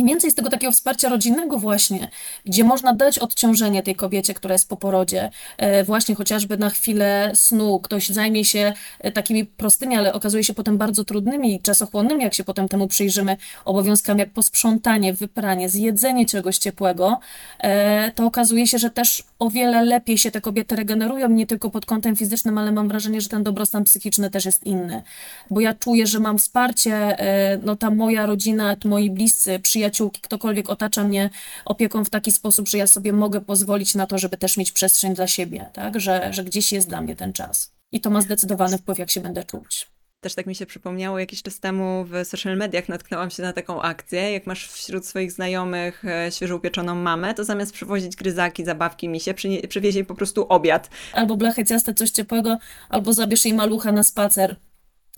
[0.00, 2.08] im więcej z tego takiego wsparcia rodzinnego właśnie,
[2.44, 7.32] gdzie można dać odciążenie tej kobiecie, która jest po porodzie, e, właśnie chociażby na chwilę
[7.34, 12.22] snu, ktoś zajmie się e, takimi prostymi, ale okazuje się potem bardzo trudnymi i czasochłonnymi,
[12.22, 17.20] jak się potem temu przyjrzymy, obowiązkami jak posprzątanie, wypranie, zjedzenie czegoś ciepłego,
[17.58, 21.70] e, to okazuje się, że też o wiele lepiej się te kobiety regenerują, nie tylko
[21.70, 25.02] pod kątem fizycznym, ale mam wrażenie, że ten dobrostan psychiczny też jest inny,
[25.50, 27.16] bo ja czuję, że mam wsparcie,
[27.62, 31.30] no ta moja rodzina, moi bliscy, przyjaciele, przyjaciółki, ktokolwiek otacza mnie
[31.64, 35.14] opieką w taki sposób, że ja sobie mogę pozwolić na to, żeby też mieć przestrzeń
[35.14, 36.00] dla siebie, tak?
[36.00, 37.72] że, że gdzieś jest dla mnie ten czas.
[37.92, 39.88] I to ma zdecydowany wpływ, jak się będę czuć.
[40.20, 43.82] Też tak mi się przypomniało, jakiś czas temu w social mediach natknęłam się na taką
[43.82, 44.32] akcję.
[44.32, 49.34] Jak masz wśród swoich znajomych e, świeżo upieczoną mamę, to zamiast przywozić gryzaki, zabawki, misie,
[49.68, 50.90] przywieź jej po prostu obiad.
[51.12, 54.56] Albo blachę ciasta, coś ciepłego, albo zabierz jej malucha na spacer,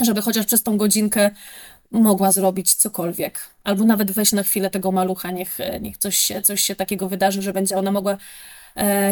[0.01, 1.31] żeby chociaż przez tą godzinkę
[1.93, 3.41] mogła zrobić cokolwiek.
[3.65, 7.43] Albo nawet weź na chwilę tego malucha, niech, niech coś, się, coś się takiego wydarzy,
[7.43, 8.17] że będzie ona mogła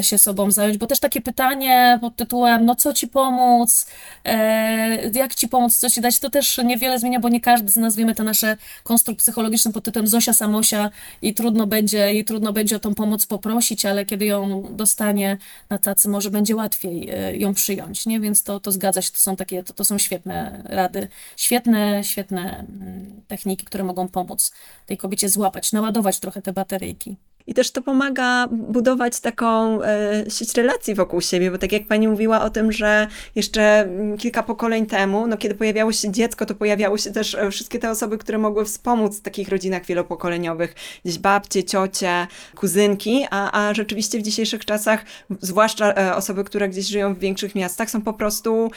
[0.01, 3.87] się sobą zająć, bo też takie pytanie pod tytułem, no co ci pomóc,
[4.25, 7.77] e, jak ci pomóc, co ci dać, to też niewiele zmienia, bo nie każdy z
[7.77, 10.91] nas wiemy te nasze konstrukt psychologiczny pod tytułem Zosia Samosia
[11.23, 15.79] i trudno będzie, i trudno będzie o tą pomoc poprosić, ale kiedy ją dostanie na
[15.79, 18.21] tacy, może będzie łatwiej e, ją przyjąć, nie?
[18.21, 22.59] Więc to, to zgadza się, to są takie, to, to są świetne rady, świetne, świetne
[22.59, 24.53] mm, techniki, które mogą pomóc
[24.87, 27.17] tej kobiecie złapać, naładować trochę te bateryjki.
[27.51, 32.09] I też to pomaga budować taką e, sieć relacji wokół siebie, bo tak jak pani
[32.09, 36.55] mówiła o tym, że jeszcze mm, kilka pokoleń temu, no kiedy pojawiało się dziecko, to
[36.55, 41.19] pojawiały się też e, wszystkie te osoby, które mogły wspomóc w takich rodzinach wielopokoleniowych, gdzieś
[41.19, 45.05] babcie, ciocie, kuzynki, a, a rzeczywiście w dzisiejszych czasach,
[45.41, 48.71] zwłaszcza e, osoby, które gdzieś żyją w większych miastach, są po prostu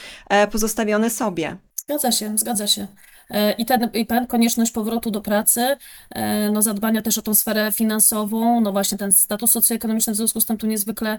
[0.50, 1.56] pozostawione sobie.
[1.76, 2.86] Zgadza się, zgadza się.
[3.30, 5.76] E, I ten, i ten konieczność powrotu do pracy,
[6.10, 10.40] e, no zadbania też o tą sferę finansową, no właśnie ten status socjoekonomiczny w związku
[10.40, 11.18] z tym tu niezwykle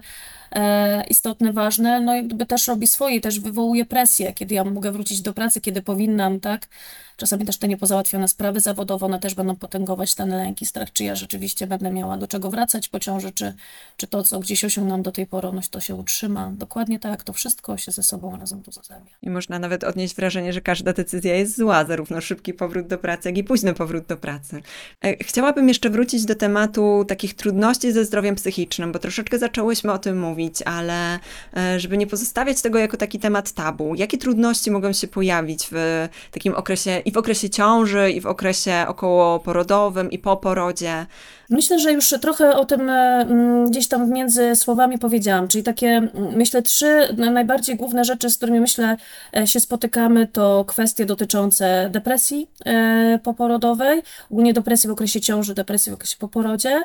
[0.52, 4.92] e, istotny, ważny, no i jakby też robi swoje, też wywołuje presję, kiedy ja mogę
[4.92, 6.68] wrócić do pracy, kiedy powinnam, tak?
[7.16, 11.04] Czasami też te niepozałatwione sprawy zawodowe, one też będą potęgować ten lęk i strach, czy
[11.04, 13.54] ja rzeczywiście będę miała do czego wracać po ciąży, czy,
[13.96, 16.52] czy to, co gdzieś osiągnąłem do tej pory, to się utrzyma.
[16.54, 19.10] Dokładnie tak, to wszystko się ze sobą razem tu zazębia.
[19.22, 23.28] I można nawet odnieść wrażenie, że każda decyzja jest zła, zarówno szybki powrót do pracy,
[23.28, 24.62] jak i późny powrót do pracy.
[25.04, 29.98] E, chciałabym jeszcze wrócić do tematu takich trudności ze zdrowiem psychicznym, bo troszeczkę zaczęłyśmy o
[29.98, 31.18] tym mówić, ale
[31.56, 36.08] e, żeby nie pozostawiać tego jako taki temat tabu, jakie trudności mogą się pojawić w
[36.30, 41.06] takim okresie i w okresie ciąży, i w okresie okołoporodowym, i po porodzie.
[41.50, 43.26] Myślę, że już trochę o tym e,
[43.70, 48.96] gdzieś tam między słowami powiedziałam, czyli takie, myślę, trzy najbardziej główne rzeczy, z którymi myślę
[49.36, 55.92] e, się spotykamy, to kwestie dotyczące depresji e, poporodowej, ogólnie depresji w okresie ciąży, depresji
[55.92, 56.82] w okresie poporodzie,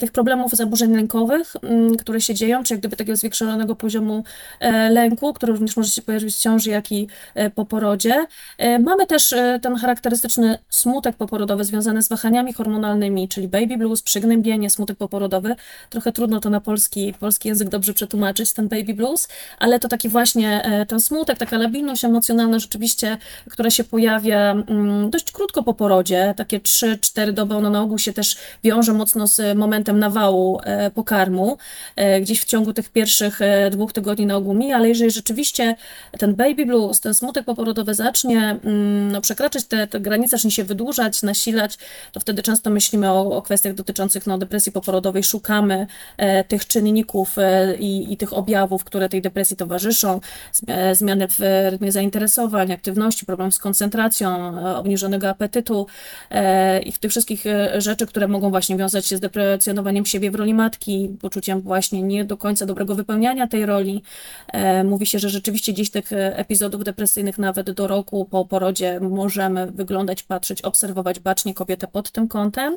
[0.00, 1.52] tych problemów zaburzeń lękowych,
[1.98, 4.24] które się dzieją, czy jak gdyby takiego zwiększonego poziomu
[4.90, 7.08] lęku, który również może się pojawić w ciąży, jak i
[7.54, 8.26] po porodzie.
[8.80, 14.70] Mamy też ten charakterystyczny smutek poporodowy związany z wahaniami hormonalnymi, czyli czyli baby blues, przygnębienie,
[14.70, 15.56] smutek poporodowy.
[15.90, 20.08] Trochę trudno to na polski, polski język dobrze przetłumaczyć, ten baby blues, ale to taki
[20.08, 23.16] właśnie e, ten smutek, taka labilność emocjonalna rzeczywiście,
[23.50, 28.12] która się pojawia mm, dość krótko po porodzie, takie 3-4 doby, ono na ogół się
[28.12, 31.58] też wiąże mocno z momentem nawału e, pokarmu,
[31.96, 35.76] e, gdzieś w ciągu tych pierwszych dwóch tygodni na ogół mija, ale jeżeli rzeczywiście
[36.18, 40.64] ten baby blues, ten smutek poporodowy zacznie mm, no, przekraczać te, te granice, zacznie się
[40.64, 41.78] wydłużać, nasilać,
[42.12, 47.38] to wtedy często myślimy o o kwestiach dotyczących no, depresji poporodowej, szukamy e, tych czynników
[47.38, 50.20] e, i, i tych objawów, które tej depresji towarzyszą,
[50.66, 51.38] e, zmiany w
[51.70, 55.86] rytmie zainteresowań, aktywności, problem z koncentracją, e, obniżonego apetytu
[56.30, 57.44] e, i tych wszystkich
[57.78, 62.24] rzeczy, które mogą właśnie wiązać się z deprecjonowaniem siebie w roli matki, poczuciem właśnie nie
[62.24, 64.02] do końca dobrego wypełniania tej roli.
[64.84, 70.22] Mówi się, że rzeczywiście gdzieś tych epizodów depresyjnych nawet do roku po porodzie możemy wyglądać,
[70.22, 72.76] patrzeć, obserwować bacznie kobietę pod tym kątem.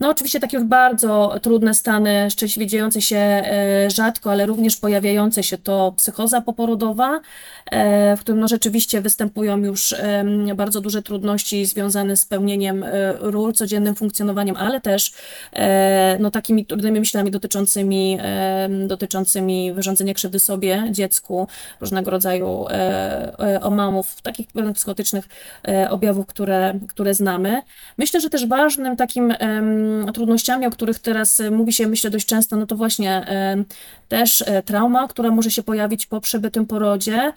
[0.00, 5.58] No, oczywiście takie bardzo trudne stany, szczęśliwie dziejące się e, rzadko, ale również pojawiające się
[5.58, 7.20] to psychoza poporodowa,
[7.70, 9.94] e, w którym no, rzeczywiście występują już
[10.56, 12.88] bardzo duże trudności związane z pełnieniem e,
[13.20, 15.12] ról, codziennym funkcjonowaniem, ale też
[16.20, 18.18] no, takimi trudnymi myślami dotyczącymi,
[18.86, 21.48] dotyczącymi wyrządzenia krzywdy sobie, dziecku,
[21.80, 22.66] różnego rodzaju
[23.62, 25.28] omamów, takich psychotycznych
[25.90, 27.62] objawów, które, które znamy.
[27.98, 29.34] Myślę, że też ważnym takim
[30.14, 33.64] trudnościami, o których teraz e, mówi się, myślę, dość często, no to właśnie e,
[34.08, 37.32] też e, trauma, która może się pojawić po przebytym porodzie.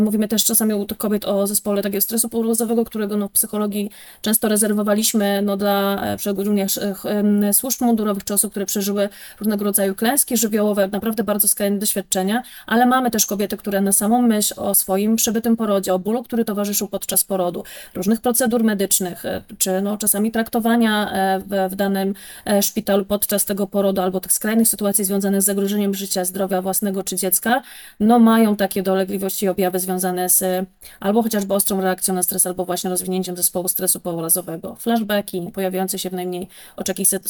[0.00, 3.90] Mówimy też czasami u kobiet o zespole takiego stresu pourazowego, którego no, w psychologii
[4.22, 6.66] często rezerwowaliśmy no, dla szczególnie
[7.52, 9.08] służb mundurowych czy osób, które przeżyły
[9.40, 14.22] różnego rodzaju klęski żywiołowe, naprawdę bardzo skrajne doświadczenia, ale mamy też kobiety, które na samą
[14.22, 19.22] myśl o swoim przebytym porodzie, o bólu, który towarzyszył podczas porodu, różnych procedur medycznych,
[19.58, 21.12] czy no, czasami traktowania
[21.46, 22.14] w, w danym
[22.46, 27.02] e, szpitalu podczas tego porodu albo tych skrajnych sytuacji związanych z zagrożeniem życia, zdrowia własnego
[27.04, 27.62] czy dziecka,
[28.00, 30.66] no mają takie dolegliwości i objawy związane z
[31.00, 34.76] albo chociażby ostrą reakcją na stres, albo właśnie rozwinięciem zespołu stresu pourazowego.
[34.76, 36.48] Flashbacki, pojawiające się w najmniej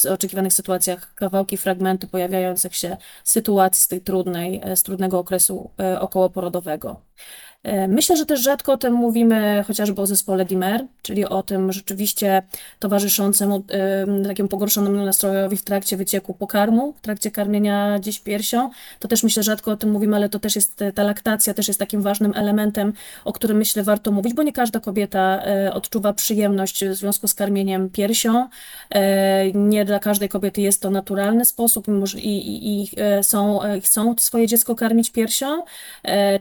[0.09, 5.99] oczekiwanych sytuacjach, kawałki, fragmenty pojawiających się sytuacji z tej trudnej, e, z trudnego okresu e,
[5.99, 7.01] okołoporodowego.
[7.63, 11.71] E, myślę, że też rzadko o tym mówimy, chociażby o zespole Dimer, czyli o tym
[11.71, 12.43] rzeczywiście
[12.79, 13.63] towarzyszącemu
[14.27, 18.69] takiemu pogorszonemu nastrojowi w trakcie wycieku pokarmu, w trakcie karmienia gdzieś piersią.
[18.99, 21.67] To też myślę, że rzadko o tym mówimy, ale to też jest, ta laktacja też
[21.67, 22.93] jest takim ważnym elementem,
[23.25, 27.33] o którym myślę warto mówić, bo nie każda kobieta e, odczuwa przyjemność w związku z
[27.33, 28.47] karmieniem piersią.
[28.89, 32.89] E, nie dla każdej kobiety jest to naturalny sposób i, i, i
[33.21, 35.63] są, chcą swoje dziecko karmić piersią.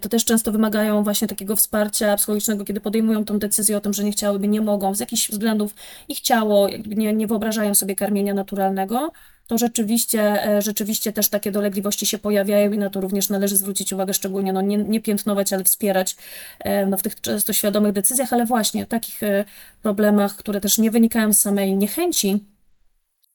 [0.01, 4.05] To też często wymagają właśnie takiego wsparcia psychologicznego, kiedy podejmują tą decyzję o tym, że
[4.05, 5.75] nie chciałyby, nie mogą, z jakichś względów
[6.09, 9.13] ich ciało, nie, nie wyobrażają sobie karmienia naturalnego,
[9.47, 13.93] to rzeczywiście, e, rzeczywiście też takie dolegliwości się pojawiają i na to również należy zwrócić
[13.93, 16.17] uwagę, szczególnie no nie, nie piętnować, ale wspierać
[16.61, 19.45] e, no, w tych często świadomych decyzjach, ale właśnie takich e,
[19.83, 22.45] problemach, które też nie wynikają z samej niechęci,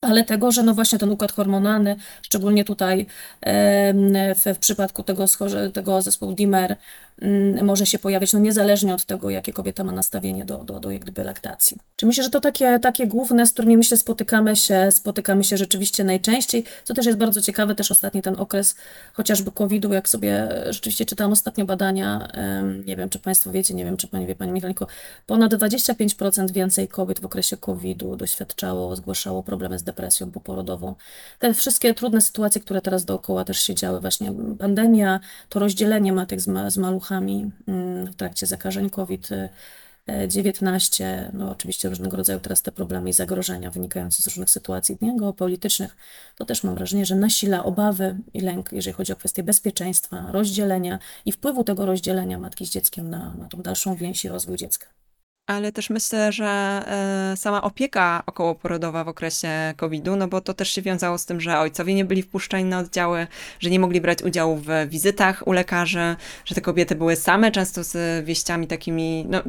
[0.02, 3.06] ale tego, że no właśnie ten układ hormonalny, szczególnie tutaj
[4.36, 5.26] w, w przypadku tego,
[5.74, 6.78] tego zespołu DIMER,
[7.64, 11.02] może się pojawiać, no niezależnie od tego, jakie kobieta ma nastawienie do, do, do jak
[11.02, 11.78] gdyby laktacji.
[11.96, 16.04] Czy myślę, że to takie, takie główne, z którymi myślę spotykamy się, spotykamy się rzeczywiście
[16.04, 18.76] najczęściej, co też jest bardzo ciekawe, też ostatni ten okres
[19.14, 22.28] chociażby COVID-u, jak sobie rzeczywiście czytałam ostatnio badania,
[22.86, 24.88] nie wiem, czy Państwo wiecie, nie wiem, czy Pani wie, Pani Michalko,
[25.26, 30.96] ponad 25% więcej kobiet w okresie COVID-u doświadczało, zgłaszało problemy z depresją poporodową.
[31.40, 36.42] Te wszystkie trudne sytuacje, które teraz dookoła też się działy, właśnie pandemia, to rozdzielenie matek
[36.42, 39.30] z, ma, z maluchami mm, w trakcie zakażeń COVID.
[40.28, 45.96] 19, no oczywiście różnego rodzaju teraz te problemy i zagrożenia wynikające z różnych sytuacji geopolitycznych,
[46.36, 51.00] to też mam wrażenie, że nasila obawy i lęk, jeżeli chodzi o kwestie bezpieczeństwa, rozdzielenia
[51.26, 54.88] i wpływu tego rozdzielenia matki z dzieckiem na, na tą dalszą więź i rozwój dziecka.
[55.48, 60.70] Ale też myślę, że e, sama opieka okołoporodowa w okresie COVID-u, no bo to też
[60.70, 63.28] się wiązało z tym, że ojcowie nie byli wpuszczani na oddziały,
[63.60, 67.84] że nie mogli brać udziału w wizytach u lekarzy, że te kobiety były same, często
[67.84, 69.42] z wieściami takimi, no,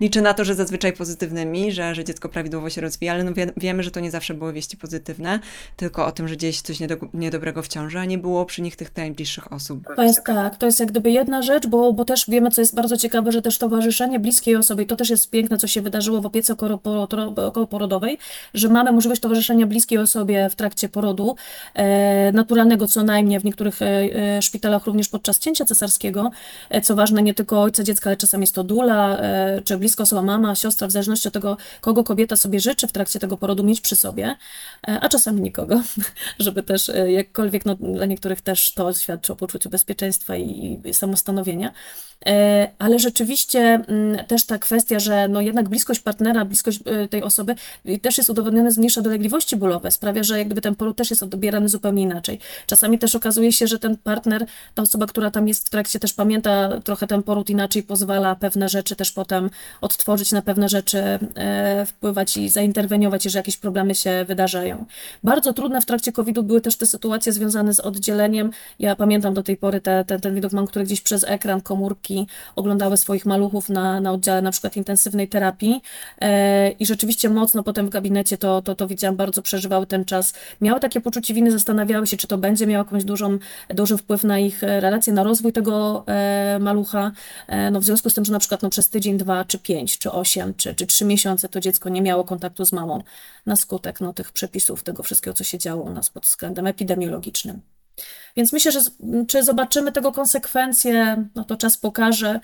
[0.00, 3.52] liczę na to, że zazwyczaj pozytywnymi, że, że dziecko prawidłowo się rozwija, ale no wie,
[3.56, 5.40] wiemy, że to nie zawsze były wieści pozytywne,
[5.76, 8.62] tylko o tym, że dzieje się coś niedo, niedobrego w ciąży, a nie było przy
[8.62, 9.82] nich tych najbliższych osób.
[9.96, 12.74] To jest tak, to jest jak gdyby jedna rzecz, bo, bo też wiemy, co jest
[12.74, 16.20] bardzo ciekawe, że też towarzyszenie bliskiej osoby, i to też jest piękne, co się wydarzyło
[16.20, 16.56] w opiece
[17.36, 18.18] okołoporodowej,
[18.54, 21.36] że mamy możliwość towarzyszenia bliskiej osobie w trakcie porodu,
[21.74, 26.30] e, naturalnego co najmniej, w niektórych e, e, szpitalach również podczas cięcia cesarskiego,
[26.82, 29.18] co ważne nie tylko ojca dziecka, ale czasami jest to dula,
[29.64, 33.18] czy bliska osoba, mama, siostra, w zależności od tego, kogo kobieta sobie życzy w trakcie
[33.18, 34.36] tego porodu mieć przy sobie,
[34.82, 35.82] a czasami nikogo,
[36.38, 41.72] żeby też jakkolwiek, no, dla niektórych też to świadczy o poczuciu bezpieczeństwa i, i samostanowienia.
[42.78, 47.54] Ale rzeczywiście mm, też ta kwestia, że no jednak bliskość partnera, bliskość e, tej osoby
[48.02, 52.02] też jest udowodniona, zmniejsza dolegliwości bólowe, sprawia, że jakby ten poród też jest odbierany zupełnie
[52.02, 52.38] inaczej.
[52.66, 56.12] Czasami też okazuje się, że ten partner, ta osoba, która tam jest w trakcie też
[56.12, 60.98] pamięta trochę ten poród inaczej, pozwala pewne rzeczy też potem odtworzyć, na pewne rzeczy
[61.34, 64.84] e, wpływać i zainterweniować, jeżeli jakieś problemy się wydarzają.
[65.24, 68.50] Bardzo trudne w trakcie COVID-u były też te sytuacje związane z oddzieleniem.
[68.78, 72.26] Ja pamiętam do tej pory te, te, ten widok mam, który gdzieś przez ekran komórki
[72.56, 75.82] oglądały swoich maluchów na, na oddziale na przykład intensywnej terapii
[76.20, 80.34] e, i rzeczywiście mocno potem w gabinecie to, to, to widziałam, bardzo przeżywały ten czas.
[80.60, 84.38] Miały takie poczucie winy, zastanawiały się, czy to będzie miało jakąś dużą, duży wpływ na
[84.38, 87.12] ich relacje, na rozwój tego e, malucha.
[87.48, 89.98] E, no w związku z tym, że na przykład no, przez tydzień, dwa, czy pięć,
[89.98, 93.02] czy osiem, czy, czy trzy miesiące to dziecko nie miało kontaktu z mamą
[93.46, 97.60] na skutek no, tych przepisów, tego wszystkiego, co się działo u nas pod względem epidemiologicznym.
[98.36, 98.80] Więc myślę, że
[99.28, 102.40] czy zobaczymy tego konsekwencje, no to czas pokaże,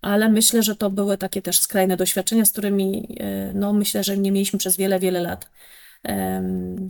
[0.00, 4.18] ale myślę, że to były takie też skrajne doświadczenia, z którymi e, no, myślę, że
[4.18, 5.50] nie mieliśmy przez wiele, wiele lat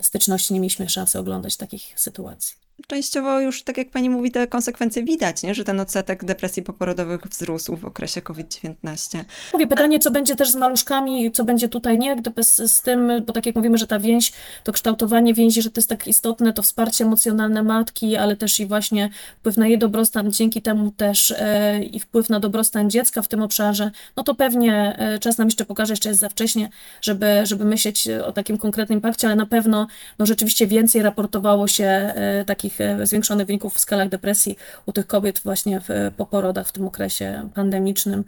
[0.03, 5.05] styczności, nie mieliśmy szansy oglądać takich sytuacji częściowo już, tak jak pani mówi, te konsekwencje
[5.05, 5.55] widać, nie?
[5.55, 9.25] że ten odsetek depresji poporodowych wzrósł w okresie COVID-19.
[9.53, 12.17] Mówię, pytanie, co będzie też z maluszkami, co będzie tutaj, nie?
[12.17, 14.33] Gdyby z, z tym, bo tak jak mówimy, że ta więź,
[14.64, 18.67] to kształtowanie więzi, że to jest tak istotne, to wsparcie emocjonalne matki, ale też i
[18.67, 19.11] właśnie
[19.41, 23.43] wpływ na jej dobrostan, dzięki temu też e, i wpływ na dobrostan dziecka w tym
[23.43, 26.69] obszarze, no to pewnie e, czas nam jeszcze pokaże, jeszcze jest za wcześnie,
[27.03, 29.87] żeby, żeby myśleć o takim konkretnym impakcie, ale na pewno
[30.19, 34.93] no rzeczywiście więcej raportowało się e, takich takich e, zwiększonych wyników w skalach depresji u
[34.93, 38.25] tych kobiet właśnie w, po porodach w tym okresie pandemicznym.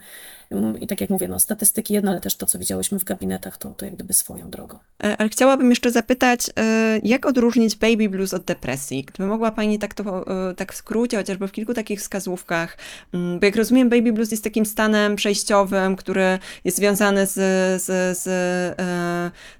[0.81, 3.71] I tak jak mówię, no, statystyki jedno, ale też to, co widziałyśmy w gabinetach, to,
[3.71, 4.79] to jak gdyby swoją drogą.
[5.05, 9.05] E, ale chciałabym jeszcze zapytać, e, jak odróżnić baby blues od depresji?
[9.05, 10.25] Gdyby mogła Pani tak to
[10.57, 12.79] tak w skrócie, chociażby w kilku takich wskazówkach,
[13.15, 17.33] mm, bo jak rozumiem, baby blues jest takim stanem przejściowym, który jest związany z,
[17.83, 18.25] z, z,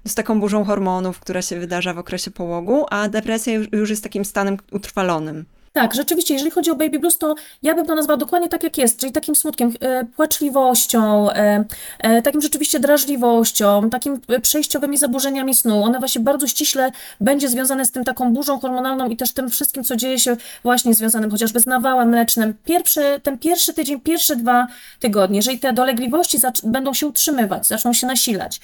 [0.07, 4.25] z taką burzą hormonów, która się wydarza w okresie połogu, a depresja już jest takim
[4.25, 5.45] stanem utrwalonym.
[5.73, 8.77] Tak, rzeczywiście, jeżeli chodzi o baby blues, to ja bym to nazwała dokładnie tak, jak
[8.77, 11.65] jest, czyli takim smutkiem, e, płaczliwością, e,
[11.99, 15.83] e, takim rzeczywiście drażliwością, takim przejściowymi zaburzeniami snu.
[15.83, 19.83] One właśnie bardzo ściśle będzie związane z tym taką burzą hormonalną i też tym wszystkim,
[19.83, 22.53] co dzieje się właśnie związanym chociażby z nawałem mlecznym.
[22.65, 24.67] Pierwszy, ten pierwszy tydzień, pierwsze dwa
[24.99, 28.59] tygodnie, jeżeli te dolegliwości będą się utrzymywać, zaczną się nasilać,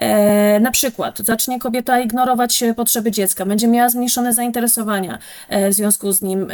[0.00, 5.18] e, na przykład zacznie kobieta ignorować potrzeby dziecka, będzie miała zmniejszone zainteresowania
[5.70, 6.51] w związku z nim,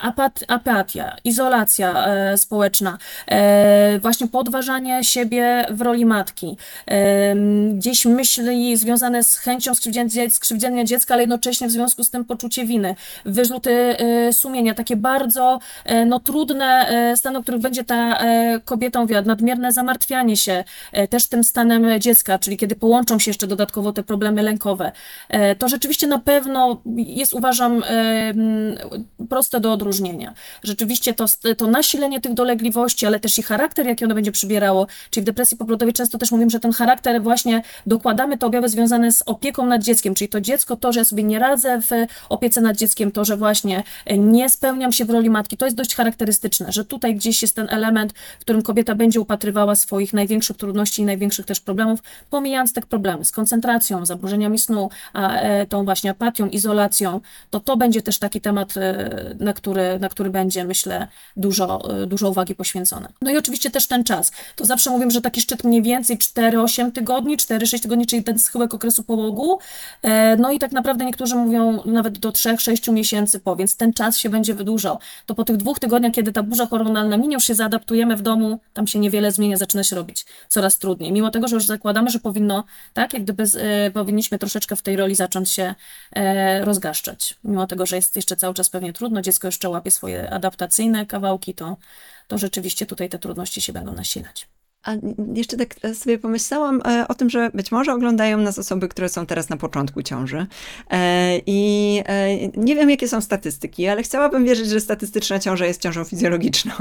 [0.00, 6.56] apat, apatia, izolacja e, społeczna, e, właśnie podważanie siebie w roli matki,
[7.74, 9.72] gdzieś myśli związane z chęcią
[10.30, 13.96] skrzywdzenia dziecka, ale jednocześnie w związku z tym poczucie winy, wyrzuty
[14.32, 15.58] sumienia, takie bardzo
[16.06, 18.18] no, trudne stany, o których będzie ta
[18.64, 20.64] kobieta mówiła, nadmierne zamartwianie się
[21.10, 24.92] też tym stanem dziecka, czyli kiedy połączą się jeszcze dodatkowo te problemy lękowe.
[25.58, 27.82] To rzeczywiście na pewno jest, uważam,
[29.28, 30.34] proste do odróżnienia.
[30.62, 31.24] Rzeczywiście to,
[31.56, 35.56] to nasilenie tych dolegliwości, ale też i charakter, jaki ono będzie przybierało, czyli w depresji
[35.56, 39.82] poporodowej często też mówimy, że ten charakter właśnie dokładamy te objawy związane z opieką nad
[39.82, 41.90] dzieckiem, czyli to dziecko, to, że ja sobie nie radzę w
[42.28, 43.82] opiece nad dzieckiem, to, że właśnie
[44.18, 47.66] nie spełniam się w roli matki, to jest dość charakterystyczne, że tutaj gdzieś jest ten
[47.70, 52.00] element, w którym kobieta będzie upatrywała swoich największych trudności i największych też problemów,
[52.30, 57.76] pomijając te problemy z koncentracją, zaburzeniami snu, a e, tą właśnie apatią, izolacją, to to
[57.76, 59.07] będzie też taki temat, e,
[59.40, 63.08] na który, na który będzie, myślę, dużo, e, dużo uwagi poświęcone.
[63.22, 64.32] No i oczywiście też ten czas.
[64.56, 68.74] To zawsze mówię, że taki szczyt mniej więcej 4-8 tygodni, 4-6 tygodni, czyli ten schyłek
[68.74, 69.58] okresu połogu.
[70.38, 74.28] No i tak naprawdę niektórzy mówią nawet do 3-6 miesięcy po, więc ten czas się
[74.28, 74.98] będzie wydłużał.
[75.26, 78.60] To po tych dwóch tygodniach, kiedy ta burza hormonalna minie, już się zaadaptujemy w domu,
[78.74, 81.12] tam się niewiele zmienia, zaczyna się robić coraz trudniej.
[81.12, 84.96] Mimo tego, że już zakładamy, że powinno, tak, jak gdyby y, powinniśmy troszeczkę w tej
[84.96, 85.74] roli zacząć się
[86.12, 87.38] e, rozgaszczać.
[87.44, 91.54] Mimo tego, że jest jeszcze cały czas pewnie trudno, dziecko jeszcze łapie swoje adaptacyjne kawałki,
[91.54, 91.76] to,
[92.28, 94.48] to rzeczywiście tutaj te trudności się będą nasilać.
[94.82, 94.92] A
[95.34, 99.26] jeszcze tak sobie pomyślałam e, o tym, że być może oglądają nas osoby, które są
[99.26, 100.46] teraz na początku ciąży.
[100.90, 105.82] E, I e, nie wiem, jakie są statystyki, ale chciałabym wierzyć, że statystyczna ciąża jest
[105.82, 106.74] ciążą fizjologiczną.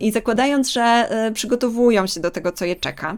[0.00, 3.16] I zakładając, że przygotowują się do tego, co je czeka,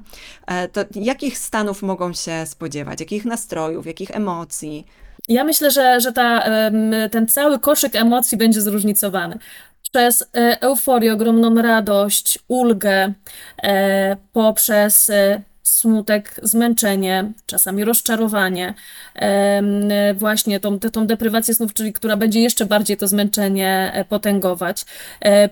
[0.73, 3.01] to jakich stanów mogą się spodziewać?
[3.01, 4.87] Jakich nastrojów, jakich emocji?
[5.31, 6.45] Ja myślę, że, że ta,
[7.11, 9.39] ten cały koszyk emocji będzie zróżnicowany.
[9.83, 13.13] Przez e, euforię, ogromną radość, ulgę,
[13.63, 18.75] e, poprzez e, smutek, zmęczenie, czasami rozczarowanie,
[20.15, 24.85] właśnie tą, tą deprywację snów, czyli która będzie jeszcze bardziej to zmęczenie potęgować.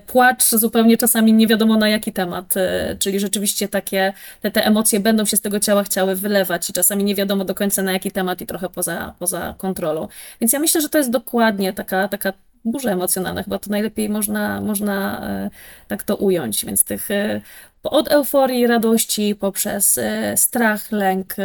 [0.07, 2.53] Płacz zupełnie czasami nie wiadomo na jaki temat,
[2.99, 7.03] czyli rzeczywiście takie te, te emocje będą się z tego ciała chciały wylewać i czasami
[7.03, 10.07] nie wiadomo do końca na jaki temat i trochę poza, poza kontrolą.
[10.41, 12.33] Więc ja myślę, że to jest dokładnie taka, taka
[12.65, 15.49] burza emocjonalna, chyba to najlepiej można, można e,
[15.87, 17.41] tak to ująć, więc tych e,
[17.83, 21.35] od euforii, radości, poprzez e, strach, lęk,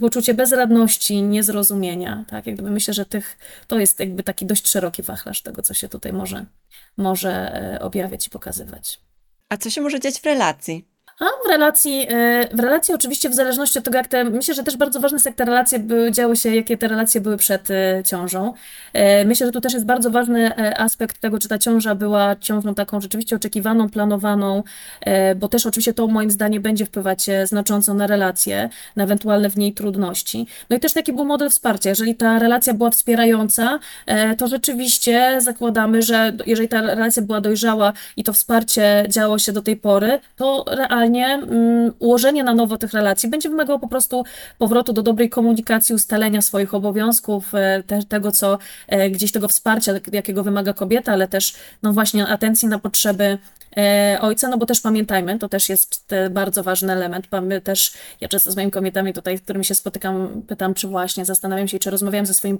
[0.00, 5.42] poczucie bezradności, niezrozumienia, tak, jakby myślę, że tych, to jest jakby taki dość szeroki wachlarz
[5.42, 6.46] tego, co się tutaj może,
[6.96, 9.00] może objawiać i pokazywać.
[9.48, 10.97] A co się może dziać w relacji?
[11.20, 14.62] A w relacji, y, w relacji oczywiście w zależności od tego, jak te, myślę, że
[14.62, 17.70] też bardzo ważne jest, jak te relacje były, działy się, jakie te relacje były przed
[17.70, 18.52] y, ciążą.
[18.96, 22.74] Y, myślę, że tu też jest bardzo ważny aspekt tego, czy ta ciąża była ciążą
[22.74, 24.62] taką rzeczywiście oczekiwaną, planowaną,
[25.36, 29.72] bo też oczywiście to moim zdaniem będzie wpływać znacząco na relacje, na ewentualne w niej
[29.72, 30.46] trudności.
[30.70, 31.90] No i też taki był model wsparcia.
[31.90, 33.78] Jeżeli ta relacja była wspierająca,
[34.38, 39.62] to rzeczywiście zakładamy, że jeżeli ta relacja była dojrzała i to wsparcie działo się do
[39.62, 44.24] tej pory, to realnie mm, ułożenie na nowo tych relacji będzie wymagało po prostu
[44.58, 49.92] powrotu do dobrej komunikacji, ustalenia swoich obowiązków, e, te, tego, co e, gdzieś tego wsparcia,
[50.12, 53.38] jakiego wymaga kobieta, ale też no właśnie atencji na potrzeby
[54.20, 57.26] ojca, no bo też pamiętajmy, to też jest bardzo ważny element.
[57.42, 61.24] My też, ja często z moimi kobietami tutaj, z którymi się spotykam, pytam, czy właśnie
[61.24, 62.58] zastanawiam się, czy rozmawiam ze swoimi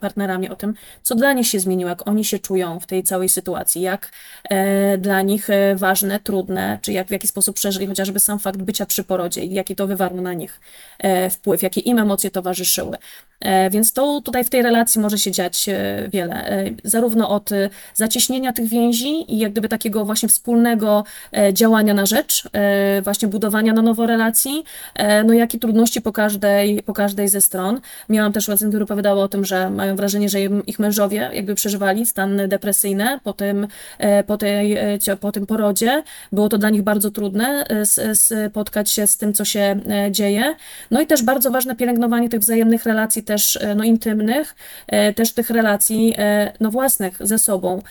[0.00, 3.28] partnerami o tym, co dla nich się zmieniło, jak oni się czują w tej całej
[3.28, 4.10] sytuacji, jak
[4.44, 8.62] e, dla nich e, ważne, trudne, czy jak w jaki sposób przeżyli chociażby sam fakt
[8.62, 10.60] bycia przy porodzie i jaki to wywarło na nich
[11.30, 12.96] wpływ, jakie im emocje towarzyszyły.
[13.70, 15.66] Więc to tutaj w tej relacji może się dziać
[16.08, 17.50] wiele, zarówno od
[17.94, 23.02] zacieśnienia tych więzi i jak gdyby takiego właśnie wspólnego wspólnego e, działania na rzecz, e,
[23.02, 27.40] właśnie budowania na nowo relacji, e, no jak i trudności po każdej, po każdej ze
[27.40, 27.80] stron.
[28.08, 32.06] Miałam też pacjentów, które opowiadały o tym, że mają wrażenie, że ich mężowie jakby przeżywali
[32.06, 33.66] stan depresyjny po tym,
[34.26, 34.78] po tej,
[35.20, 36.02] po tym porodzie.
[36.32, 37.64] Było to dla nich bardzo trudne
[38.14, 39.80] spotkać się z tym, co się
[40.10, 40.54] dzieje.
[40.90, 44.54] No i też bardzo ważne pielęgnowanie tych wzajemnych relacji też no, intymnych,
[45.16, 46.14] też tych relacji
[46.60, 47.82] no, własnych ze sobą.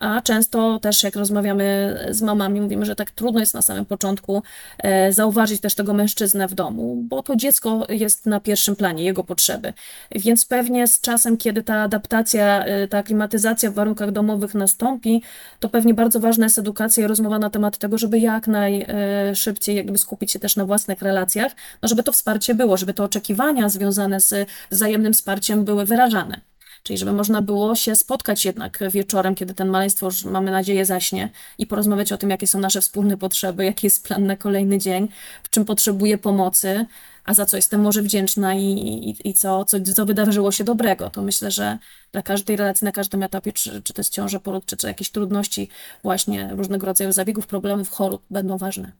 [0.00, 3.86] A często też jak rozmawiamy rozmawiamy z mamami, mówimy, że tak trudno jest na samym
[3.86, 4.42] początku
[4.78, 9.24] e, zauważyć też tego mężczyznę w domu, bo to dziecko jest na pierwszym planie, jego
[9.24, 9.72] potrzeby.
[10.10, 15.22] Więc pewnie z czasem, kiedy ta adaptacja, e, ta aklimatyzacja w warunkach domowych nastąpi,
[15.60, 19.98] to pewnie bardzo ważna jest edukacja i rozmowa na temat tego, żeby jak najszybciej jakby
[19.98, 24.20] skupić się też na własnych relacjach, no żeby to wsparcie było, żeby te oczekiwania związane
[24.20, 26.40] z wzajemnym wsparciem były wyrażane.
[26.86, 31.30] Czyli żeby można było się spotkać jednak wieczorem, kiedy ten maleństwo już mamy nadzieję zaśnie
[31.58, 35.08] i porozmawiać o tym, jakie są nasze wspólne potrzeby, jaki jest plan na kolejny dzień,
[35.42, 36.86] w czym potrzebuję pomocy,
[37.24, 41.10] a za co jestem może wdzięczna i, i, i co, co, co wydarzyło się dobrego.
[41.10, 41.78] To myślę, że
[42.12, 45.10] dla każdej relacji na każdym etapie, czy, czy to jest ciąża, poród, czy, czy jakieś
[45.10, 45.68] trudności,
[46.02, 48.92] właśnie różnego rodzaju zabiegów, problemów, chorób będą ważne.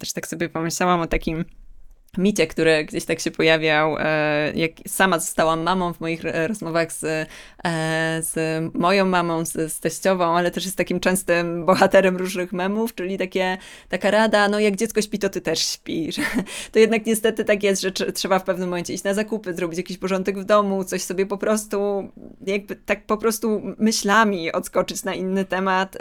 [0.00, 1.44] Też tak sobie pomyślałam o takim
[2.18, 6.92] micie, który gdzieś tak się pojawiał, e, jak sama zostałam mamą w moich e, rozmowach
[6.92, 7.26] z, e,
[8.22, 8.34] z
[8.74, 13.58] moją mamą, z, z teściową, ale też jest takim częstym bohaterem różnych memów, czyli takie,
[13.88, 16.10] taka rada, no jak dziecko śpi, to ty też śpi.
[16.72, 19.98] To jednak niestety tak jest, że trzeba w pewnym momencie iść na zakupy, zrobić jakiś
[19.98, 22.08] porządek w domu, coś sobie po prostu,
[22.46, 25.98] jakby tak po prostu myślami odskoczyć na inny temat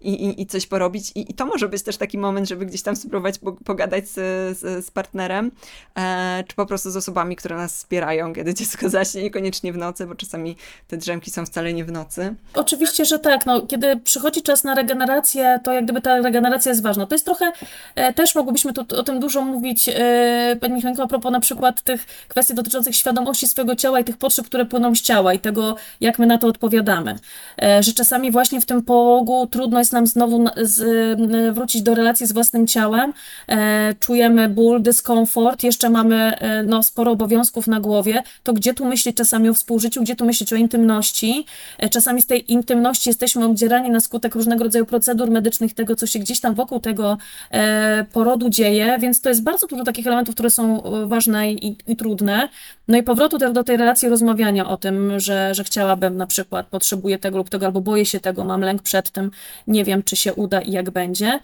[0.00, 1.12] i, i, i coś porobić.
[1.14, 4.14] I, I to może być też taki moment, żeby gdzieś tam spróbować pogadać z,
[4.58, 5.50] z, z partnerem, partnerem,
[5.96, 10.06] e, czy po prostu z osobami, które nas wspierają, kiedy dziecko zaśnie, niekoniecznie w nocy,
[10.06, 10.56] bo czasami
[10.88, 12.34] te drzemki są wcale nie w nocy.
[12.54, 13.46] Oczywiście, że tak.
[13.46, 17.06] No, kiedy przychodzi czas na regenerację, to jak gdyby ta regeneracja jest ważna.
[17.06, 17.52] To jest trochę,
[17.94, 21.82] e, też mogłybyśmy tu, o tym dużo mówić, e, Pani Michalenko, a propos na przykład
[21.82, 25.76] tych kwestii dotyczących świadomości swojego ciała i tych potrzeb, które płyną z ciała i tego,
[26.00, 27.18] jak my na to odpowiadamy.
[27.80, 32.32] Że czasami właśnie w tym połogu trudno jest nam znowu z, wrócić do relacji z
[32.32, 33.12] własnym ciałem.
[34.00, 38.84] Czujemy ból, dyskomfort, komfort, jeszcze mamy e, no, sporo obowiązków na głowie, to gdzie tu
[38.84, 41.46] myśleć czasami o współżyciu, gdzie tu myśleć o intymności?
[41.78, 46.06] E, czasami z tej intymności jesteśmy obdzierani na skutek różnego rodzaju procedur medycznych, tego, co
[46.06, 47.18] się gdzieś tam wokół tego
[47.50, 51.96] e, porodu dzieje, więc to jest bardzo dużo takich elementów, które są ważne i, i
[51.96, 52.48] trudne.
[52.88, 56.66] No i powrotu też do tej relacji rozmawiania o tym, że, że chciałabym na przykład,
[56.66, 59.30] potrzebuję tego lub tego, albo boję się tego, mam lęk przed tym,
[59.66, 61.40] nie wiem, czy się uda i jak będzie.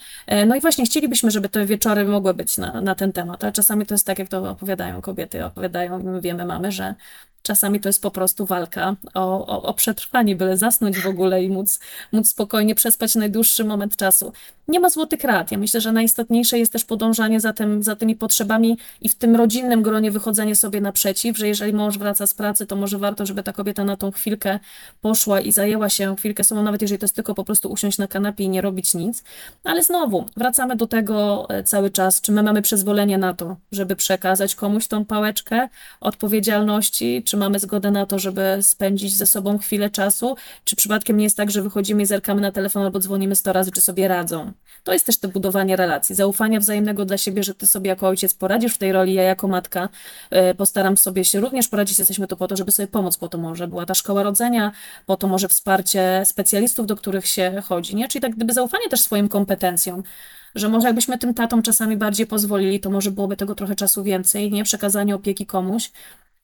[0.47, 3.87] No i właśnie chcielibyśmy, żeby te wieczory mogły być na, na ten temat, a czasami
[3.87, 6.95] to jest tak, jak to opowiadają kobiety, opowiadają, my wiemy, mamy, że
[7.43, 11.49] Czasami to jest po prostu walka o, o, o, przetrwanie, byle zasnąć w ogóle i
[11.49, 11.81] móc,
[12.13, 14.33] móc spokojnie przespać najdłuższy moment czasu.
[14.69, 15.53] Nie ma złotych rad.
[15.53, 19.37] Ja myślę, że najistotniejsze jest też podążanie za, tym, za tymi potrzebami i w tym
[19.37, 23.43] rodzinnym gronie wychodzenie sobie naprzeciw, że jeżeli mąż wraca z pracy, to może warto, żeby
[23.43, 24.59] ta kobieta na tą chwilkę
[25.01, 28.07] poszła i zajęła się chwilkę sobą, nawet jeżeli to jest tylko po prostu usiąść na
[28.07, 29.25] kanapie i nie robić nic.
[29.65, 33.97] Ale znowu, wracamy do tego e, cały czas, czy my mamy przyzwolenie na to, żeby
[33.97, 35.69] przekazać komuś tą pałeczkę
[36.01, 41.25] odpowiedzialności, czy mamy zgodę na to, żeby spędzić ze sobą chwilę czasu, czy przypadkiem nie
[41.25, 44.53] jest tak, że wychodzimy i zerkamy na telefon albo dzwonimy 100 razy, czy sobie radzą.
[44.85, 48.35] To jest też to budowanie relacji, zaufania wzajemnego dla siebie, że ty sobie jako ojciec
[48.35, 49.89] poradzisz w tej roli, ja jako matka
[50.31, 53.39] e, postaram sobie się również poradzić, jesteśmy tu po to, żeby sobie pomóc, po to
[53.39, 53.69] może.
[53.69, 54.73] Była ta szkoła rodzenia,
[55.07, 58.09] po to może wsparcie specjalistów, do których się chodzi, nie?
[58.09, 60.03] Czyli tak gdyby zaufanie też swoim kompetencjom,
[60.55, 64.51] że może jakbyśmy tym tatom czasami bardziej pozwolili, to może byłoby tego trochę czasu więcej,
[64.51, 64.65] nie?
[64.65, 65.91] Przekazanie opieki komuś,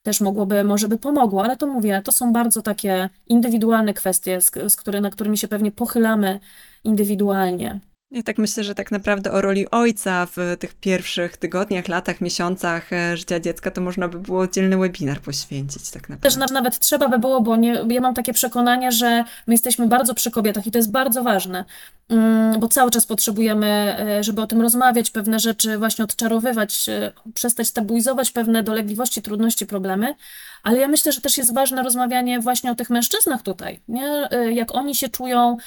[0.03, 4.51] też mogłoby, może by pomogło, ale to mówię, to są bardzo takie indywidualne kwestie, z,
[4.67, 6.39] z które, na którymi się pewnie pochylamy
[6.83, 7.79] indywidualnie.
[8.11, 12.93] Ja tak myślę, że tak naprawdę o roli ojca w tych pierwszych tygodniach, latach, miesiącach
[12.93, 16.29] e, życia dziecka to można by było oddzielny webinar poświęcić tak naprawdę.
[16.39, 20.13] Też nawet trzeba by było, bo nie, ja mam takie przekonanie, że my jesteśmy bardzo
[20.13, 21.65] przy kobietach i to jest bardzo ważne,
[22.09, 27.11] mm, bo cały czas potrzebujemy, e, żeby o tym rozmawiać, pewne rzeczy właśnie odczarowywać, e,
[27.33, 30.15] przestać tabuizować pewne dolegliwości, trudności, problemy,
[30.63, 34.29] ale ja myślę, że też jest ważne rozmawianie właśnie o tych mężczyznach tutaj, nie?
[34.51, 35.57] jak oni się czują,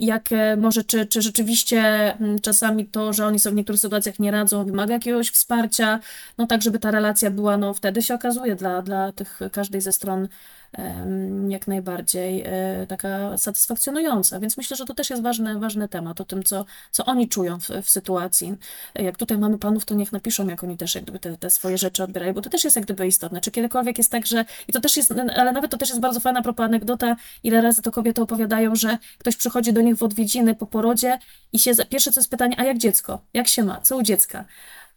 [0.00, 4.18] jak może, czy, czy rzeczywiście rzeczywiście mm, czasami to, że oni sobie w niektórych sytuacjach
[4.18, 6.00] nie radzą, wymaga jakiegoś wsparcia,
[6.38, 9.92] no tak, żeby ta relacja była, no wtedy się okazuje dla, dla tych każdej ze
[9.92, 10.28] stron
[11.48, 14.40] jak najbardziej e, taka satysfakcjonująca.
[14.40, 17.60] Więc myślę, że to też jest ważny, ważny temat o tym, co, co oni czują
[17.60, 18.54] w, w sytuacji.
[18.94, 21.78] Jak tutaj mamy panów, to niech napiszą, jak oni też jak gdyby te, te swoje
[21.78, 23.40] rzeczy odbierają, bo to też jest jak gdyby istotne.
[23.40, 26.20] Czy kiedykolwiek jest tak, że i to też jest, ale nawet to też jest bardzo
[26.20, 30.54] fajna propos anegdota, ile razy to kobiety opowiadają, że ktoś przychodzi do nich w odwiedziny
[30.54, 31.18] po porodzie
[31.52, 33.20] i się pierwsze co jest pytanie, a jak dziecko?
[33.34, 33.80] Jak się ma?
[33.80, 34.44] Co u dziecka?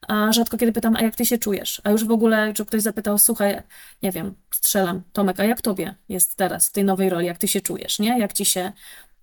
[0.07, 1.81] A rzadko kiedy pytam, a jak ty się czujesz?
[1.83, 3.61] A już w ogóle, czy ktoś zapytał, słuchaj,
[4.03, 7.47] nie wiem, strzelam, Tomek, a jak tobie jest teraz w tej nowej roli, jak ty
[7.47, 8.19] się czujesz, nie?
[8.19, 8.71] Jak ci się,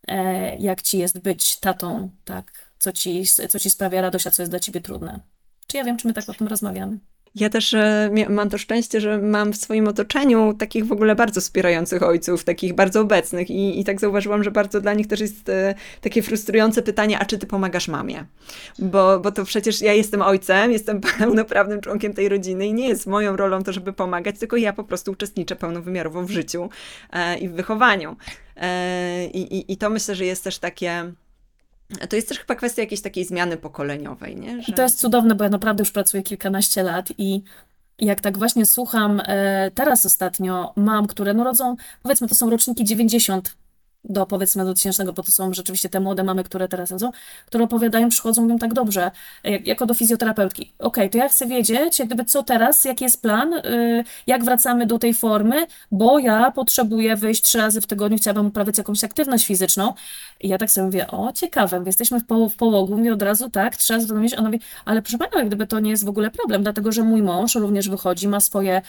[0.08, 2.72] e, jak ci jest być tatą, tak?
[2.78, 5.20] Co ci, co ci sprawia radość, a co jest dla ciebie trudne?
[5.66, 6.98] Czy ja wiem, czy my tak o tym rozmawiamy?
[7.34, 11.40] Ja też e, mam to szczęście, że mam w swoim otoczeniu takich w ogóle bardzo
[11.40, 15.48] wspierających ojców, takich bardzo obecnych i, i tak zauważyłam, że bardzo dla nich też jest
[15.48, 18.24] e, takie frustrujące pytanie, a czy ty pomagasz mamie?
[18.78, 23.06] Bo, bo to przecież ja jestem ojcem, jestem pełnoprawnym członkiem tej rodziny i nie jest
[23.06, 26.68] moją rolą to, żeby pomagać, tylko ja po prostu uczestniczę pełnowymiarowo w życiu
[27.12, 28.16] e, i w wychowaniu.
[28.56, 31.12] E, i, I to myślę, że jest też takie
[32.08, 34.62] to jest też chyba kwestia jakiejś takiej zmiany pokoleniowej, nie?
[34.62, 34.72] Że...
[34.72, 37.42] To jest cudowne, bo ja naprawdę już pracuję kilkanaście lat i
[37.98, 42.84] jak tak właśnie słucham e, teraz ostatnio mam, które no rodzą, powiedzmy to są roczniki
[42.84, 43.56] 90
[44.04, 47.10] do powiedzmy do tysięcznego, bo to są rzeczywiście te młode mamy, które teraz są,
[47.46, 49.10] które opowiadają, przychodzą, mówią tak dobrze,
[49.44, 50.72] jak, jako do fizjoterapeutki.
[50.78, 54.86] Okej, to ja chcę wiedzieć, jak gdyby co teraz, jaki jest plan, y, jak wracamy
[54.86, 59.46] do tej formy, bo ja potrzebuję wyjść trzy razy w tygodniu, chciałabym uprawiać jakąś aktywność
[59.46, 59.94] fizyczną.
[60.40, 63.50] I ja tak sobie mówię, o ciekawe, jesteśmy w, poł w połogu, mówię od razu,
[63.50, 66.30] tak, trzy razy ona mówi, ale proszę Panią, jak gdyby to nie jest w ogóle
[66.30, 68.82] problem, dlatego, że mój mąż również wychodzi, ma swoje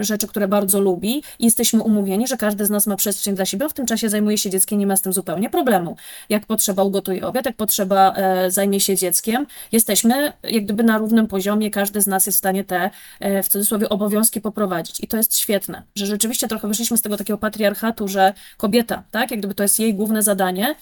[0.00, 3.66] rzeczy, które bardzo lubi i jesteśmy umówieni, że każdy z nas ma przestrzeń dla siebie,
[3.70, 5.96] w tym czasie zajmuje się dzieckiem, nie ma z tym zupełnie problemu.
[6.28, 9.46] Jak potrzeba, ugotuje obiad, jak potrzeba, e, zajmie się dzieckiem.
[9.72, 12.90] Jesteśmy jak gdyby na równym poziomie, każdy z nas jest w stanie te,
[13.20, 15.00] e, w cudzysłowie, obowiązki poprowadzić.
[15.00, 19.30] I to jest świetne, że rzeczywiście trochę wyszliśmy z tego takiego patriarchatu, że kobieta, tak,
[19.30, 20.74] jak gdyby to jest jej główne zadanie,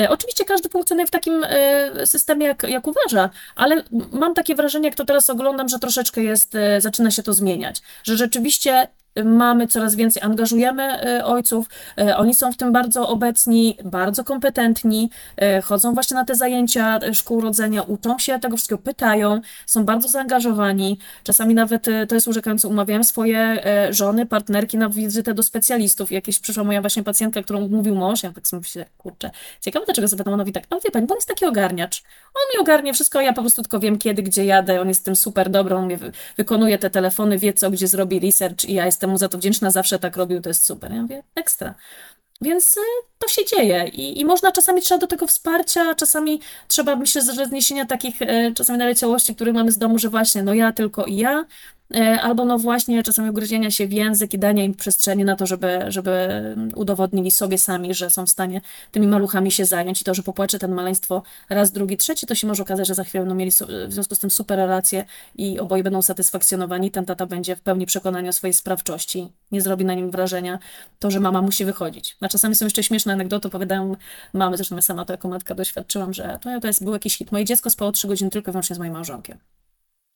[0.00, 3.82] E, oczywiście każdy funkcjonuje w takim e, systemie, jak, jak uważa, ale
[4.12, 7.82] mam takie wrażenie, jak to teraz oglądam, że troszeczkę jest, e, zaczyna się to zmieniać.
[8.04, 8.88] Że rzeczywiście
[9.24, 11.66] mamy coraz więcej, angażujemy e, ojców,
[11.98, 17.00] e, oni są w tym bardzo obecni, bardzo kompetentni, e, chodzą właśnie na te zajęcia
[17.12, 22.68] szkół rodzenia, uczą się tego wszystkiego, pytają, są bardzo zaangażowani, czasami nawet, to jest urzekające,
[22.68, 27.94] umawiałem swoje żony, partnerki na wizytę do specjalistów, jakieś przyszła moja właśnie pacjentka, którą mówił
[27.94, 31.06] mąż, ja tak sobie myślę, kurczę, ciekawe dlaczego zapytam, on mówi tak, a wie pani,
[31.10, 32.02] on jest taki ogarniacz,
[32.34, 35.16] on mi ogarnie wszystko, ja po prostu tylko wiem kiedy, gdzie jadę, on jest tym
[35.16, 35.88] super dobrą, on
[36.36, 39.38] wykonuje te telefony, wie co, gdzie zrobi research i ja jestem jestem mu za to
[39.38, 40.92] wdzięczna, zawsze tak robił, to jest super.
[40.92, 41.74] Ja mówię, ekstra.
[42.40, 42.80] Więc y,
[43.18, 47.46] to się dzieje I, i można czasami trzeba do tego wsparcia, czasami trzeba, myślę, że
[47.46, 51.16] zniesienia takich y, czasami naleciałości, które mamy z domu, że właśnie, no ja tylko i
[51.16, 51.44] ja,
[52.22, 55.78] albo no właśnie czasami ugryzienia się w język i dania im przestrzeni na to, żeby,
[55.88, 56.28] żeby
[56.74, 58.60] udowodnili sobie sami, że są w stanie
[58.90, 62.46] tymi maluchami się zająć i to, że popłacze ten maleństwo raz, drugi, trzeci, to się
[62.46, 63.50] może okazać, że za chwilę będą mieli
[63.88, 65.04] w związku z tym super relacje
[65.34, 69.84] i oboje będą satysfakcjonowani, ten tata będzie w pełni przekonany o swojej sprawczości, nie zrobi
[69.84, 70.58] na nim wrażenia
[70.98, 72.16] to, że mama musi wychodzić.
[72.20, 73.96] A czasami są jeszcze śmieszne anegdoty, opowiadają
[74.32, 77.32] mamy, zresztą ja sama to jako matka doświadczyłam, że to, to jest, był jakiś hit.
[77.32, 79.38] Moje dziecko spało trzy godziny tylko i wyłącznie z moim małżonkiem.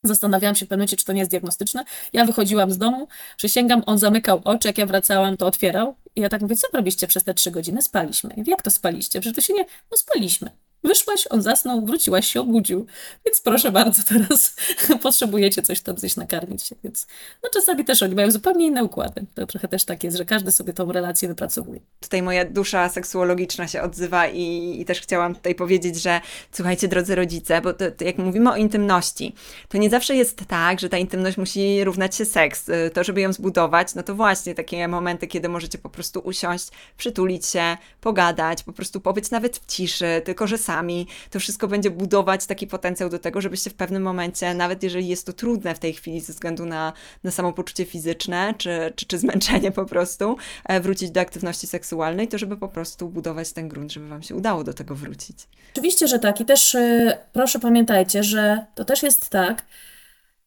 [0.07, 1.85] Zastanawiałam się w pewnym momencie, czy to nie jest diagnostyczne.
[2.13, 5.97] Ja wychodziłam z domu, przysięgam, on zamykał oczy, jak ja wracałam, to otwierał.
[6.17, 7.83] I ja tak mówię, co robiliście przez te trzy godziny?
[7.83, 8.35] Spaliśmy.
[8.47, 9.21] Jak to spaliście?
[9.21, 9.65] Przecież to się nie...
[9.91, 10.51] No spaliśmy.
[10.87, 12.87] Wyszłaś, on zasnął, wróciłaś się, obudził.
[13.25, 14.57] Więc proszę bardzo, teraz
[15.03, 16.77] potrzebujecie coś tam zjeść, nakarmić się.
[16.85, 17.07] Więc
[17.43, 19.27] no czasami też oni mają zupełnie inne układy.
[19.35, 21.81] To trochę też tak jest, że każdy sobie tą relację wypracowuje.
[22.01, 26.21] Tutaj moja dusza seksuologiczna się odzywa i, i też chciałam tutaj powiedzieć, że
[26.53, 29.35] słuchajcie, drodzy rodzice, bo to, to jak mówimy o intymności,
[29.69, 32.69] to nie zawsze jest tak, że ta intymność musi równać się seks.
[32.69, 36.69] Y, to, żeby ją zbudować, no to właśnie takie momenty, kiedy możecie po prostu usiąść,
[36.97, 40.59] przytulić się, pogadać, po prostu pobyć nawet w ciszy, tylko że
[41.31, 45.27] To wszystko będzie budować taki potencjał do tego, żebyście w pewnym momencie, nawet jeżeli jest
[45.27, 46.93] to trudne w tej chwili ze względu na,
[47.25, 52.39] na samopoczucie fizyczne czy, czy, czy zmęczenie po prostu, e, wrócić do aktywności seksualnej, to
[52.39, 55.37] żeby po prostu budować ten grunt, żeby Wam się udało do tego wrócić.
[55.73, 56.41] Oczywiście, że tak.
[56.41, 59.67] I też y, proszę pamiętajcie, że to też jest tak,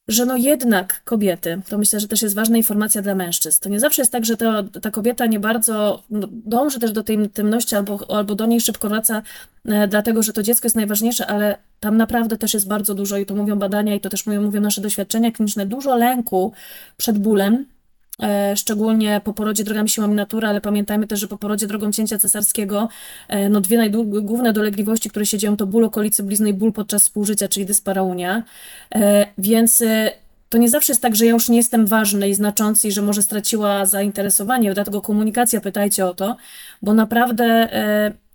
[0.09, 3.61] że no jednak kobiety, to myślę, że też jest ważna informacja dla mężczyzn.
[3.61, 7.03] To nie zawsze jest tak, że to, ta kobieta nie bardzo no, dąży też do
[7.03, 9.21] tej intymności albo, albo do niej szybko wraca,
[9.65, 13.25] e, dlatego że to dziecko jest najważniejsze, ale tam naprawdę też jest bardzo dużo i
[13.25, 16.53] to mówią badania i to też mówią, mówią nasze doświadczenia kliniczne, dużo lęku
[16.97, 17.65] przed bólem,
[18.55, 22.89] szczególnie po porodzie drogami siłami natury, ale pamiętajmy też, że po porodzie drogą cięcia cesarskiego
[23.27, 27.47] e, no dwie główne dolegliwości, które się dzieją, to ból okolicy blizny ból podczas współżycia,
[27.47, 28.43] czyli dyspareunia.
[28.95, 29.83] E, więc
[30.49, 33.01] to nie zawsze jest tak, że ja już nie jestem ważny i znaczący i że
[33.01, 36.37] może straciła zainteresowanie, dlatego komunikacja, pytajcie o to,
[36.81, 37.69] bo naprawdę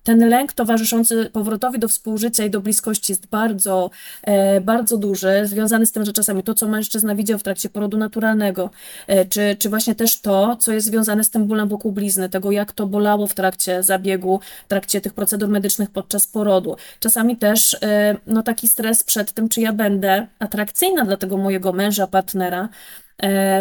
[0.04, 3.90] ten lęk towarzyszący powrotowi do współżycia i do bliskości jest bardzo,
[4.22, 7.96] e, bardzo duży, związany z tym, że czasami to, co mężczyzna widział w trakcie porodu
[7.96, 8.70] naturalnego,
[9.06, 12.52] e, czy, czy właśnie też to, co jest związane z tym bólem wokół blizny, tego
[12.52, 16.76] jak to bolało w trakcie zabiegu, w trakcie tych procedur medycznych podczas porodu.
[17.00, 21.72] Czasami też e, no, taki stres przed tym, czy ja będę atrakcyjna dla tego mojego
[21.72, 22.68] męża, partnera,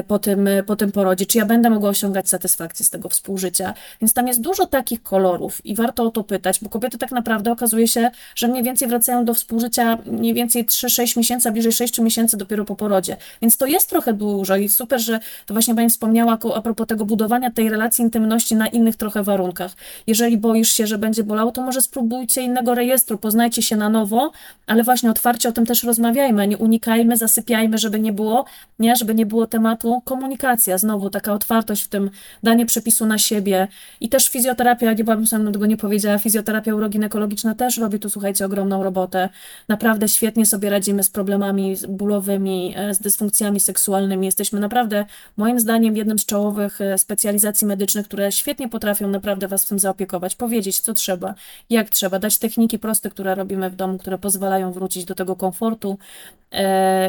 [0.08, 3.74] po tym, po tym porodzie, czy ja będę mogła osiągać satysfakcję z tego współżycia.
[4.02, 7.52] Więc tam jest dużo takich kolorów i warto o to pytać, bo kobiety tak naprawdę
[7.52, 12.00] okazuje się, że mniej więcej wracają do współżycia mniej więcej 3-6 miesięcy, a bliżej 6
[12.00, 13.18] miesięcy dopiero po porodzie.
[13.42, 17.06] Więc to jest trochę dużo i super, że to właśnie Pani wspomniała a propos tego
[17.06, 19.72] budowania tej relacji intymności na innych trochę warunkach.
[20.08, 24.32] Jeżeli boisz się, że będzie bolało, to może spróbujcie innego rejestru, poznajcie się na nowo,
[24.68, 28.46] ale właśnie otwarcie o tym też rozmawiajmy, nie unikajmy, zasypiajmy, żeby nie było,
[28.80, 32.10] nie, żeby nie było było tematu, komunikacja, znowu taka otwartość w tym,
[32.44, 33.68] danie przepisu na siebie.
[34.02, 38.46] I też fizjoterapia, nie byłabym sam tego nie powiedziała, fizjoterapia uroginekologiczna też robi tu, słuchajcie,
[38.46, 39.30] ogromną robotę.
[39.68, 44.26] Naprawdę świetnie sobie radzimy z problemami bólowymi, e, z dysfunkcjami seksualnymi.
[44.26, 45.06] Jesteśmy naprawdę,
[45.38, 49.80] moim zdaniem, jednym z czołowych e, specjalizacji medycznych, które świetnie potrafią naprawdę Was w tym
[49.80, 51.36] zaopiekować, powiedzieć, co trzeba,
[51.70, 55.98] jak trzeba, dać techniki proste, które robimy w domu, które pozwalają wrócić do tego komfortu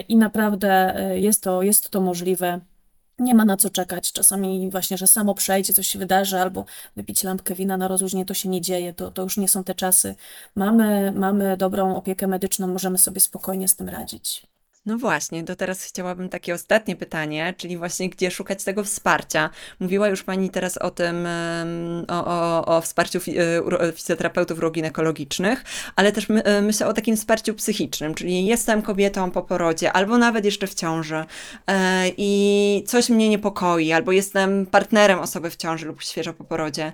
[0.08, 2.60] i naprawdę jest to, jest to możliwe.
[3.18, 4.12] Nie ma na co czekać.
[4.12, 6.64] Czasami właśnie, że samo przejdzie, coś się wydarzy, albo
[6.96, 9.74] wypić lampkę wina na rozluźnienie, to się nie dzieje, to, to już nie są te
[9.74, 10.14] czasy.
[10.54, 14.53] Mamy, mamy dobrą opiekę medyczną, możemy sobie spokojnie z tym radzić.
[14.86, 19.50] No właśnie, to teraz chciałabym takie ostatnie pytanie, czyli właśnie gdzie szukać tego wsparcia.
[19.80, 21.26] Mówiła już Pani teraz o tym,
[22.08, 23.18] o, o, o wsparciu
[23.80, 25.64] e, fizjoterapeutów roginekologicznych,
[25.96, 30.18] ale też my, e, myślę o takim wsparciu psychicznym, czyli jestem kobietą po porodzie, albo
[30.18, 31.24] nawet jeszcze w ciąży
[31.66, 36.92] e, i coś mnie niepokoi, albo jestem partnerem osoby w ciąży lub świeżo po porodzie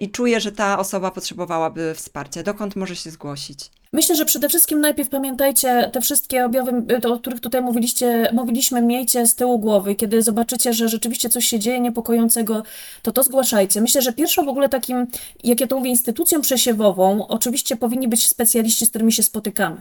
[0.00, 2.42] i czuję, że ta osoba potrzebowałaby wsparcia.
[2.42, 3.70] Dokąd może się zgłosić?
[3.96, 6.72] Myślę, że przede wszystkim najpierw pamiętajcie te wszystkie objawy,
[7.10, 9.94] o których tutaj mówiliście, mówiliśmy, miejcie z tyłu głowy.
[9.94, 12.62] Kiedy zobaczycie, że rzeczywiście coś się dzieje niepokojącego,
[13.02, 13.80] to to zgłaszajcie.
[13.80, 15.06] Myślę, że pierwszą w ogóle takim,
[15.44, 19.76] jak ja to mówię, instytucją przesiewową, oczywiście powinni być specjaliści, z którymi się spotykamy.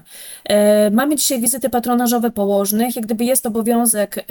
[0.45, 2.95] E, mamy dzisiaj wizyty patronażowe położnych.
[2.95, 4.25] Jak gdyby jest obowiązek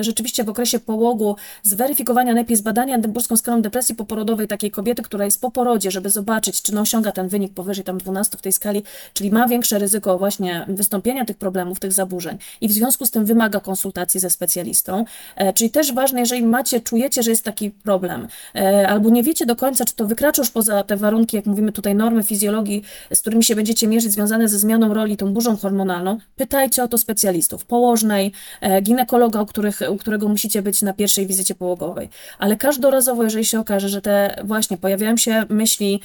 [0.00, 5.40] rzeczywiście w okresie połogu zweryfikowania najpierw zbadania edynburską skalą depresji poporodowej takiej kobiety, która jest
[5.40, 8.82] po porodzie, żeby zobaczyć, czy no osiąga ten wynik powyżej tam 12 w tej skali,
[9.14, 13.24] czyli ma większe ryzyko właśnie wystąpienia tych problemów, tych zaburzeń i w związku z tym
[13.24, 15.04] wymaga konsultacji ze specjalistą.
[15.36, 19.46] E, czyli też ważne, jeżeli macie, czujecie, że jest taki problem, e, albo nie wiecie
[19.46, 22.82] do końca, czy to wykracza już poza te warunki, jak mówimy tutaj, normy fizjologii,
[23.14, 26.98] z którymi się będziecie mierzyć, związane ze zmianą roli, tą burzą hormonalną, pytajcie o to
[26.98, 32.08] specjalistów, położnej, e, ginekologa, u, których, u którego musicie być na pierwszej wizycie połogowej.
[32.38, 36.00] Ale każdorazowo, jeżeli się okaże, że te właśnie pojawiają się myśli,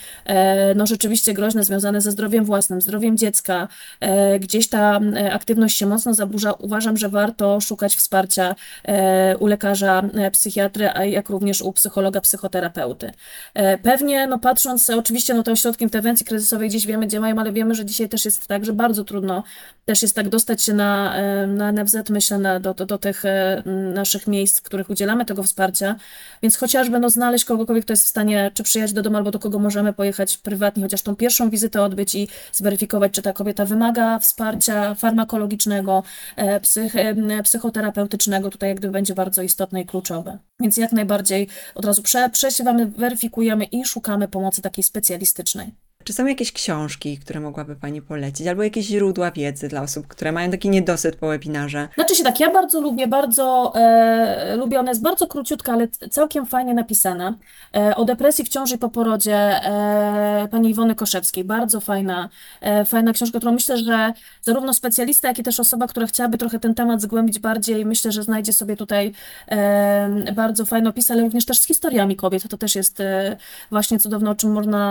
[0.76, 3.68] no rzeczywiście groźne, związane ze zdrowiem własnym, zdrowiem dziecka,
[3.99, 9.47] e, gdzieś ta e, aktywność się mocno zaburza, uważam, że warto szukać wsparcia e, u
[9.47, 13.11] lekarza psychiatry, a jak również u psychologa, psychoterapeuty.
[13.84, 17.76] Pewnie, no patrząc, oczywiście, no te ośrodki interwencji kryzysowej gdzieś wiemy, gdzie mają, ale wiemy,
[17.76, 19.43] że dzisiaj też jest tak, że bardzo trudno
[19.86, 21.16] też jest tak dostać się na,
[21.47, 23.24] na NFZ, myślę, na, do, do, do tych
[23.93, 25.95] naszych miejsc, w których udzielamy tego wsparcia,
[26.41, 29.39] więc chociażby no, znaleźć kogokolwiek, kto jest w stanie czy przyjechać do domu, albo do
[29.39, 34.19] kogo możemy pojechać prywatnie, chociaż tą pierwszą wizytę odbyć i zweryfikować czy ta kobieta wymaga
[34.19, 36.03] wsparcia farmakologicznego,
[36.35, 40.37] e, psych, e, psychoterapeutycznego, tutaj jak gdyby będzie bardzo istotne i kluczowe.
[40.59, 45.84] Więc jak najbardziej od razu prze, przesiewamy, weryfikujemy i szukamy pomocy takiej specjalistycznej.
[46.06, 50.32] Czy są jakieś książki, które mogłaby Pani polecić, albo jakieś źródła wiedzy dla osób, które
[50.32, 51.88] mają taki niedosyt po webinarze?
[51.95, 56.45] Znaczy się tak, ja bardzo lubię, bardzo e, lubię, ona jest bardzo króciutka, ale całkiem
[56.45, 57.38] fajnie napisana.
[57.76, 61.43] E, o depresji w ciąży i po porodzie e, pani Iwony Koszewskiej.
[61.43, 62.30] Bardzo fajna,
[62.62, 66.60] e, fajna książka, którą myślę, że zarówno specjalista, jak i też osoba, która chciałaby trochę
[66.60, 69.12] ten temat zgłębić bardziej, myślę, że znajdzie sobie tutaj
[69.47, 72.49] e, bardzo fajny opis, ale również też z historiami kobiet.
[72.49, 73.38] To też jest e,
[73.72, 74.86] właśnie cudowne, o czym można,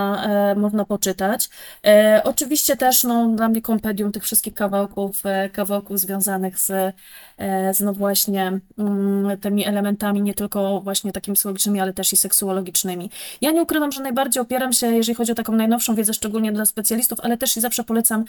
[0.57, 1.49] można poczytać poczytać.
[1.87, 6.95] E, oczywiście też no, dla mnie kompendium tych wszystkich kawałków, e, kawałków związanych z,
[7.39, 12.17] e, z no właśnie mm, tymi elementami, nie tylko właśnie takimi psychologicznymi, ale też i
[12.17, 13.11] seksuologicznymi.
[13.41, 16.67] Ja nie ukrywam, że najbardziej opieram się, jeżeli chodzi o taką najnowszą wiedzę, szczególnie dla
[16.67, 18.25] specjalistów, ale też i zawsze polecam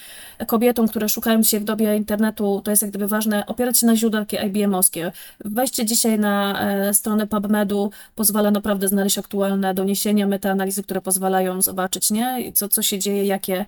[0.47, 3.95] kobietom, które szukają dzisiaj w dobie internetu, to jest jak gdyby ważne, opierać się na
[3.95, 5.11] źródłach IBM-owskie.
[5.45, 12.11] Wejście dzisiaj na e, stronę PubMedu pozwala naprawdę znaleźć aktualne doniesienia, metaanalizy, które pozwalają zobaczyć,
[12.11, 12.51] nie?
[12.53, 13.65] Co, co się dzieje, jakie,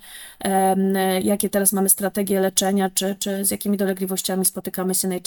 [1.24, 5.27] jakie teraz mamy strategie leczenia, czy, czy z jakimi dolegliwościami spotykamy się najczęściej.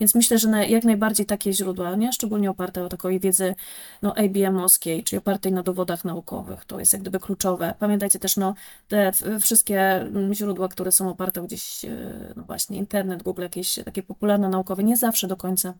[0.00, 2.12] Więc myślę, że jak najbardziej takie źródła, nie?
[2.12, 3.54] szczególnie oparte o takiej wiedzy
[4.02, 7.74] no, ABM-owskiej, czyli opartej na dowodach naukowych, to jest jak gdyby kluczowe.
[7.78, 8.54] Pamiętajcie też, no,
[8.88, 11.88] te wszystkie mm, źródła, które są oparte gdzieś, e,
[12.36, 15.74] no właśnie, internet, Google, jakieś takie popularne naukowe, nie zawsze do końca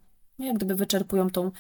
[0.46, 1.50] jak gdyby wyczerpują tą,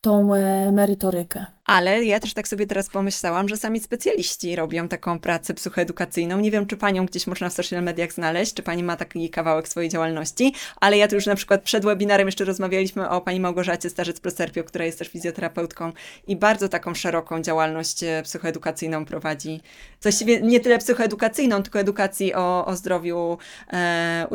[0.00, 1.46] tą e, merytorykę.
[1.68, 6.40] Ale ja też tak sobie teraz pomyślałam, że sami specjaliści robią taką pracę psychoedukacyjną.
[6.40, 9.68] Nie wiem, czy panią gdzieś można w social mediach znaleźć, czy pani ma taki kawałek
[9.68, 13.88] swojej działalności, ale ja tu już na przykład przed webinarem jeszcze rozmawialiśmy o pani Małgorzacie
[13.88, 15.92] Starzec-Proserpio, która jest też fizjoterapeutką
[16.26, 19.60] i bardzo taką szeroką działalność e, psychoedukacyjną prowadzi.
[20.02, 23.38] Właściwie nie tyle psychoedukacyjną, tylko edukacji o, o zdrowiu
[23.72, 24.26] e,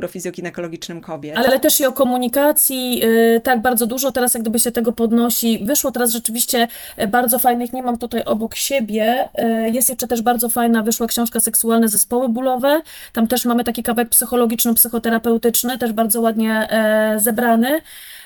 [1.03, 1.37] kobiet.
[1.37, 4.91] Ale, ale też i o komunikacji, yy, tak bardzo dużo teraz jak gdyby się tego
[4.91, 5.63] podnosi.
[5.65, 6.67] Wyszło teraz rzeczywiście
[7.07, 9.29] bardzo bardzo fajnych nie mam tutaj obok siebie.
[9.35, 12.81] E, jest jeszcze też bardzo fajna, wyszła książka Seksualne zespoły bólowe.
[13.13, 17.81] Tam też mamy taki kawałek psychologiczno-psychoterapeutyczny, też bardzo ładnie e, zebrany.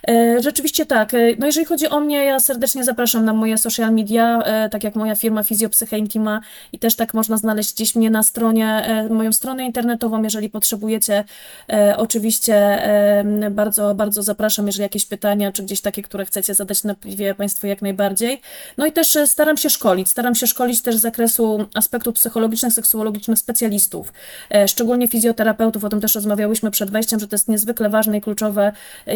[0.08, 1.14] E, rzeczywiście tak.
[1.14, 4.84] E, no jeżeli chodzi o mnie, ja serdecznie zapraszam na moje social media, e, tak
[4.84, 6.42] jak moja firma Fizjopsyche Intima
[6.74, 11.24] i też tak można znaleźć gdzieś mnie na stronie, moją stronę internetową, jeżeli potrzebujecie.
[11.98, 12.82] Oczywiście
[13.52, 17.68] bardzo, bardzo zapraszam, jeżeli jakieś pytania, czy gdzieś takie, które chcecie zadać na piwie Państwo
[17.68, 18.42] jak najbardziej.
[18.78, 23.40] No i też staram się szkolić, staram się szkolić też z zakresu aspektów psychologicznych, seksuologicznych
[23.40, 24.14] specjalistów,
[24.68, 28.72] szczególnie fizjoterapeutów, o tym też rozmawiałyśmy przed wejściem, że to jest niezwykle ważne i kluczowe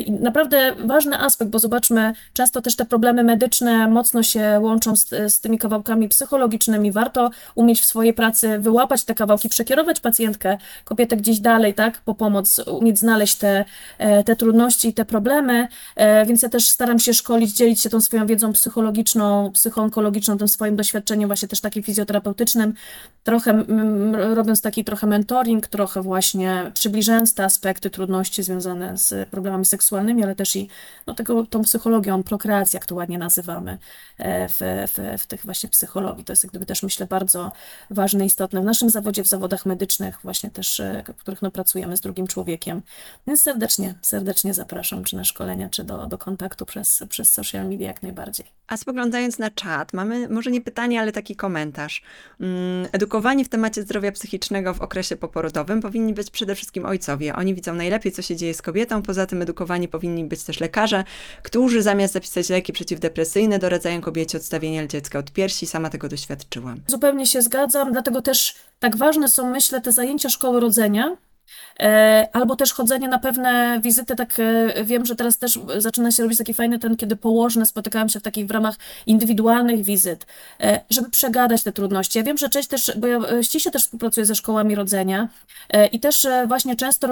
[0.06, 5.10] i naprawdę ważny aspekt, bo zobaczmy, często też te problemy medyczne mocno się łączą z,
[5.10, 6.92] z tymi kawałkami psychologicznymi.
[6.92, 12.16] Warto umieć w swojej pracy wyłapać te kawałki, przekierować pacjentkę, kobietę gdzieś dalej, tak, po
[12.16, 13.66] pomoc, umieć znaleźć te,
[13.98, 17.90] e, te trudności i te problemy, e, więc ja też staram się szkolić, dzielić się
[17.90, 22.74] tą swoją wiedzą psychologiczną, psychoonkologiczną, tym swoim doświadczeniem właśnie też takim fizjoterapeutycznym,
[23.24, 23.64] trochę
[24.34, 30.36] robiąc taki trochę mentoring, trochę właśnie przybliżając te aspekty trudności związane z problemami seksualnymi, ale
[30.36, 30.61] też i
[31.08, 33.78] no, tego, tą psychologią, prokreacji, jak to ładnie nazywamy
[34.18, 36.24] e, w, w, w tych właśnie psychologii.
[36.24, 37.52] To jest jak gdyby też myślę bardzo
[37.90, 41.98] ważne, istotne w naszym zawodzie, w zawodach medycznych, właśnie też, e, w których no, pracujemy
[41.98, 42.82] z drugim człowiekiem.
[43.28, 47.88] Więc serdecznie, serdecznie zapraszam, czy na szkolenia, czy do, do kontaktu przez, przez social media
[47.88, 48.46] jak najbardziej.
[48.68, 52.04] A spoglądając na czat, mamy może nie pytanie, ale taki komentarz.
[52.40, 57.36] Mm, edukowani w temacie zdrowia psychicznego w okresie poporodowym powinni być przede wszystkim ojcowie.
[57.36, 59.02] Oni widzą najlepiej, co się dzieje z kobietą.
[59.02, 61.04] Poza tym edukowani powinni być też lekarze,
[61.44, 65.68] którzy zamiast zapisać leki przeciwdepresyjne, doradzają kobiecie odstawienia dziecka od piersi.
[65.68, 66.82] Sama tego doświadczyłam.
[66.88, 71.18] Zupełnie się zgadzam, dlatego też tak ważne są, myślę, te zajęcia szkoły rodzenia,
[72.34, 76.38] albo też chodzenie na pewne wizyty, tak e, wiem, że teraz też zaczyna się robić
[76.38, 78.76] taki fajny ten, kiedy położne spotykałem się w takich w ramach
[79.06, 80.26] indywidualnych wizyt,
[80.60, 82.18] e, żeby przegadać te trudności.
[82.18, 85.28] Ja wiem, że część też, bo ja ściśle też współpracuję ze szkołami rodzenia
[85.92, 87.08] i też właśnie często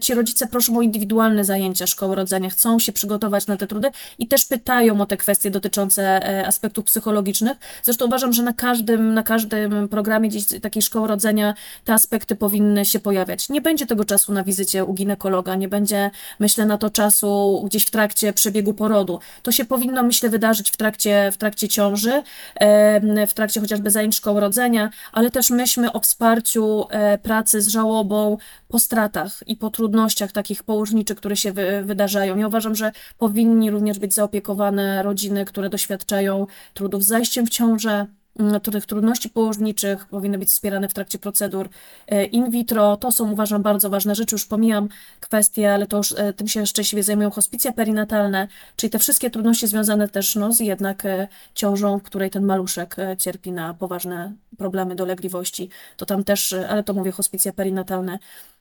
[0.00, 4.28] ci rodzice proszą o indywidualne zajęcia szkoły rodzenia, chcą się przygotować na te trudy i
[4.28, 7.58] też pytają o te kwestie dotyczące aspektów psychologicznych.
[7.82, 12.84] Zresztą uważam, że na każdym, na każdym programie gdzieś takiej szkoły rodzenia te aspekty powinny
[12.84, 13.35] się pojawiać.
[13.48, 17.84] Nie będzie tego czasu na wizycie u ginekologa, nie będzie, myślę, na to czasu gdzieś
[17.84, 19.20] w trakcie przebiegu porodu.
[19.42, 22.22] To się powinno, myślę, wydarzyć w trakcie, w trakcie ciąży,
[23.28, 28.36] w trakcie chociażby zajęć szkoły rodzenia, ale też myślmy o wsparciu e, pracy z żałobą
[28.68, 32.36] po stratach i po trudnościach takich położniczych, które się wy, wydarzają.
[32.36, 38.06] Ja uważam, że powinni również być zaopiekowane rodziny, które doświadczają trudów z zajściem w ciążę,
[38.62, 41.68] których trudności położniczych powinny być wspierane w trakcie procedur
[42.08, 42.96] e, in vitro.
[42.96, 44.34] To są uważam bardzo ważne rzeczy.
[44.34, 44.88] Już pomijam
[45.20, 49.66] kwestie, ale to już e, tym się szczęśliwie zajmują hospicja perinatalne, czyli te wszystkie trudności
[49.66, 54.94] związane też no, z jednak e, ciążą, w której ten maluszek cierpi na poważne problemy
[54.94, 55.70] dolegliwości.
[55.96, 58.18] To tam też, ale to mówię hospicja perinatalne,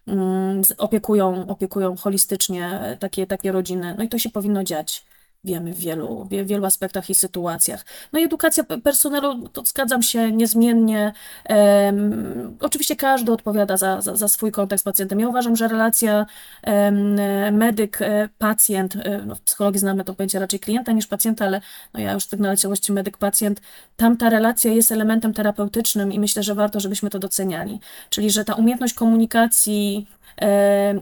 [0.08, 3.96] mm, opiekują, opiekują holistycznie takie, takie rodziny.
[3.98, 5.06] No i to się powinno dziać
[5.46, 7.86] wiemy w wielu, w wielu aspektach i sytuacjach.
[8.14, 11.14] No i edukacja personelu, to zgadzam się niezmiennie.
[11.50, 15.20] Um, oczywiście każdy odpowiada za, za, za, swój kontakt z pacjentem.
[15.20, 16.26] Ja uważam, że relacja
[16.68, 17.16] um,
[17.52, 21.62] medyk-pacjent, e, no w psychologii znamy to pojęcie raczej klienta niż pacjenta, ale
[21.94, 23.56] no ja już w tych naleciałości medyk-pacjent,
[23.98, 27.80] tam ta relacja jest elementem terapeutycznym i myślę, że warto, żebyśmy to doceniali.
[28.10, 30.25] Czyli, że ta umiejętność komunikacji, E,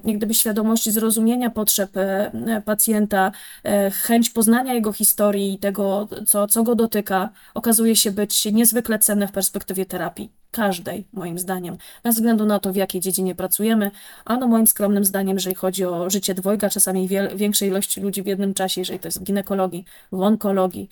[0.06, 3.32] jak gdyby świadomości zrozumienia potrzeb e, pacjenta,
[3.64, 9.00] e, chęć poznania jego historii i tego, co, co go dotyka, okazuje się być niezwykle
[9.00, 10.32] cenne w perspektywie terapii.
[10.52, 13.92] Każdej, moim zdaniem, bez względu na to, w jakiej dziedzinie pracujemy,
[14.26, 18.26] a no moim skromnym zdaniem, jeżeli chodzi o życie dwojga, czasami większej ilości ludzi w
[18.26, 20.90] jednym czasie, jeżeli to jest w ginekologii, w onkologii,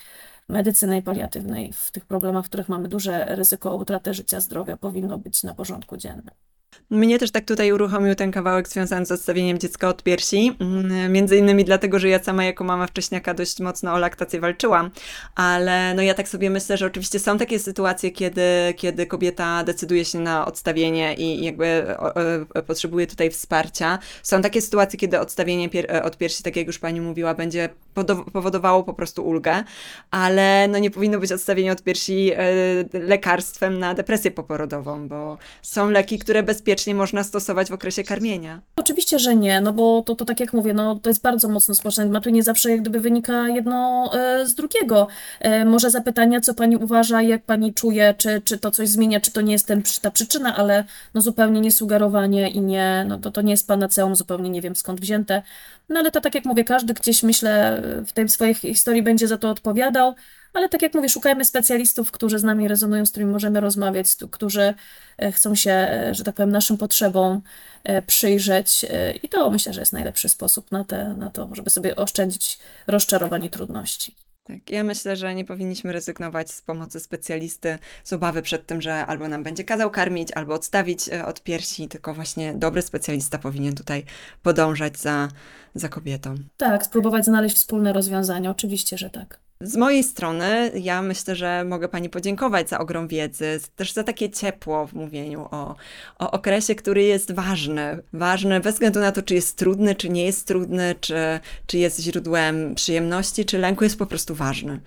[0.50, 5.44] medycyny paliatywnej, w tych problemach, w których mamy duże ryzyko utraty życia, zdrowia, powinno być
[5.44, 6.51] na porządku dziennym.
[6.92, 10.56] Mnie też tak tutaj uruchomił ten kawałek związany z odstawieniem dziecka od piersi.
[10.60, 14.92] Mm, między innymi dlatego, że ja sama jako mama wcześniaka dość mocno o laktację walczyłam,
[15.36, 20.06] ale no ja tak sobie myślę, że oczywiście są takie sytuacje, kiedy, kiedy kobieta decyduje
[20.06, 21.86] się na odstawienie i jakby
[22.68, 24.00] potrzebuje tutaj wsparcia.
[24.24, 27.70] Są takie sytuacje, kiedy odstawienie pier od piersi, tak jak już pani mówiła, będzie
[28.34, 29.64] powodowało po prostu ulgę,
[30.12, 32.44] ale no nie powinno być odstawienie od piersi e,
[32.94, 38.62] lekarstwem na depresję poporodową, bo są leki, które bezpiecznie można stosować w okresie karmienia.
[38.76, 41.76] Oczywiście, że nie, no bo to, to tak jak mówię, no to jest bardzo mocno
[41.76, 45.08] społeczne, ma tu nie zawsze jak gdyby wynika jedno e, z drugiego.
[45.40, 49.32] E, może zapytania, co pani uważa, jak pani czuje, czy, czy to coś zmienia, czy
[49.32, 50.84] to nie jest ten, ta przyczyna, ale
[51.14, 54.76] no zupełnie nie sugerowanie i nie, no to, to nie jest panaceum, zupełnie nie wiem
[54.76, 55.42] skąd wzięte.
[55.90, 59.38] No ale to tak jak mówię, każdy gdzieś myślę w tej swojej historii będzie za
[59.38, 60.16] to odpowiadał,
[60.54, 64.74] ale tak jak mówię, szukajmy specjalistów, którzy z nami rezonują, z którymi możemy rozmawiać, którzy
[65.18, 67.42] e, chcą się, e, że tak powiem, naszym potrzebom
[68.08, 68.86] przyjrzeć
[69.24, 73.44] i to myślę, że jest najlepszy sposób na, te, na to, żeby sobie oszczędzić rozczarowań
[73.44, 74.16] i trudności.
[74.44, 79.06] Tak, ja myślę, że nie powinniśmy rezygnować z pomocy specjalisty z obawy przed tym, że
[79.06, 83.76] albo nam będzie kazał karmić, albo odstawić e, od piersi, tylko właśnie dobry specjalista powinien
[83.76, 84.04] tutaj
[84.44, 85.28] podążać za,
[85.76, 86.36] za kobietą.
[86.58, 89.40] Tak, spróbować znaleźć wspólne rozwiązanie, oczywiście, że tak.
[89.64, 94.30] Z mojej strony, ja myślę, że mogę Pani podziękować za ogrom wiedzy, też za takie
[94.30, 95.76] ciepło w mówieniu o,
[96.20, 98.04] o okresie, który jest ważny.
[98.14, 101.16] Ważny bez względu na to, czy jest trudny, czy nie jest trudny, czy,
[101.68, 104.80] czy jest źródłem przyjemności, czy lęku, jest po prostu ważny.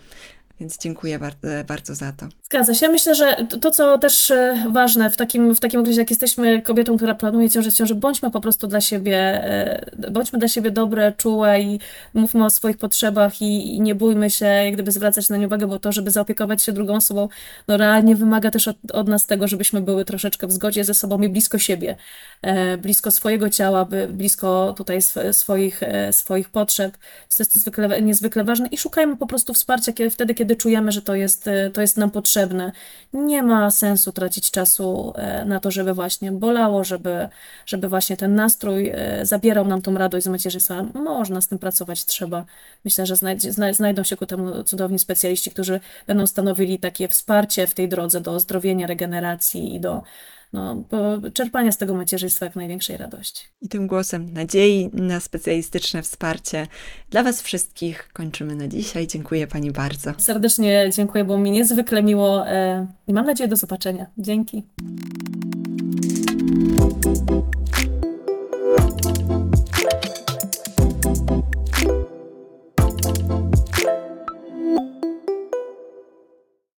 [0.60, 2.26] Więc dziękuję bardzo, bardzo za to.
[2.42, 2.88] Zgadza się.
[2.88, 6.96] Myślę, że to, co też e, ważne w takim, w takim okresie, jak jesteśmy kobietą,
[6.96, 11.60] która planuje ciążę, ciąży, bądźmy po prostu dla siebie, e, bądźmy dla siebie dobre, czułe
[11.60, 11.80] i
[12.14, 15.66] mówmy o swoich potrzebach i, i nie bójmy się jak gdyby zwracać na nie uwagę,
[15.66, 17.28] bo to, żeby zaopiekować się drugą osobą,
[17.68, 21.22] no realnie wymaga też od, od nas tego, żebyśmy były troszeczkę w zgodzie ze sobą
[21.22, 21.96] i blisko siebie,
[22.42, 24.98] e, blisko swojego ciała, blisko tutaj
[25.32, 25.80] swoich,
[26.10, 26.96] swoich potrzeb.
[26.96, 31.02] To jest niezwykle, niezwykle ważne i szukajmy po prostu wsparcia kiedy, wtedy, kiedy czujemy, że
[31.02, 32.72] to jest, to jest nam potrzebne.
[33.12, 37.28] Nie ma sensu tracić czasu e, na to, żeby właśnie bolało, żeby,
[37.66, 40.82] żeby właśnie ten nastrój e, zabierał nam tą radość z macierzyństwa.
[40.94, 42.44] Można z tym pracować, trzeba.
[42.84, 43.16] Myślę, że
[43.72, 48.32] znajdą się ku temu cudowni specjaliści, którzy będą stanowili takie wsparcie w tej drodze do
[48.32, 50.02] ozdrowienia, regeneracji i do
[50.54, 50.84] no,
[51.32, 53.44] czerpania z tego macierzyństwa jak największej radości.
[53.60, 56.66] I tym głosem nadziei na specjalistyczne wsparcie
[57.10, 59.06] dla Was wszystkich kończymy na dzisiaj.
[59.06, 60.12] Dziękuję Pani bardzo.
[60.18, 64.06] Serdecznie dziękuję, było mi niezwykle miło e, i mam nadzieję do zobaczenia.
[64.18, 64.62] Dzięki.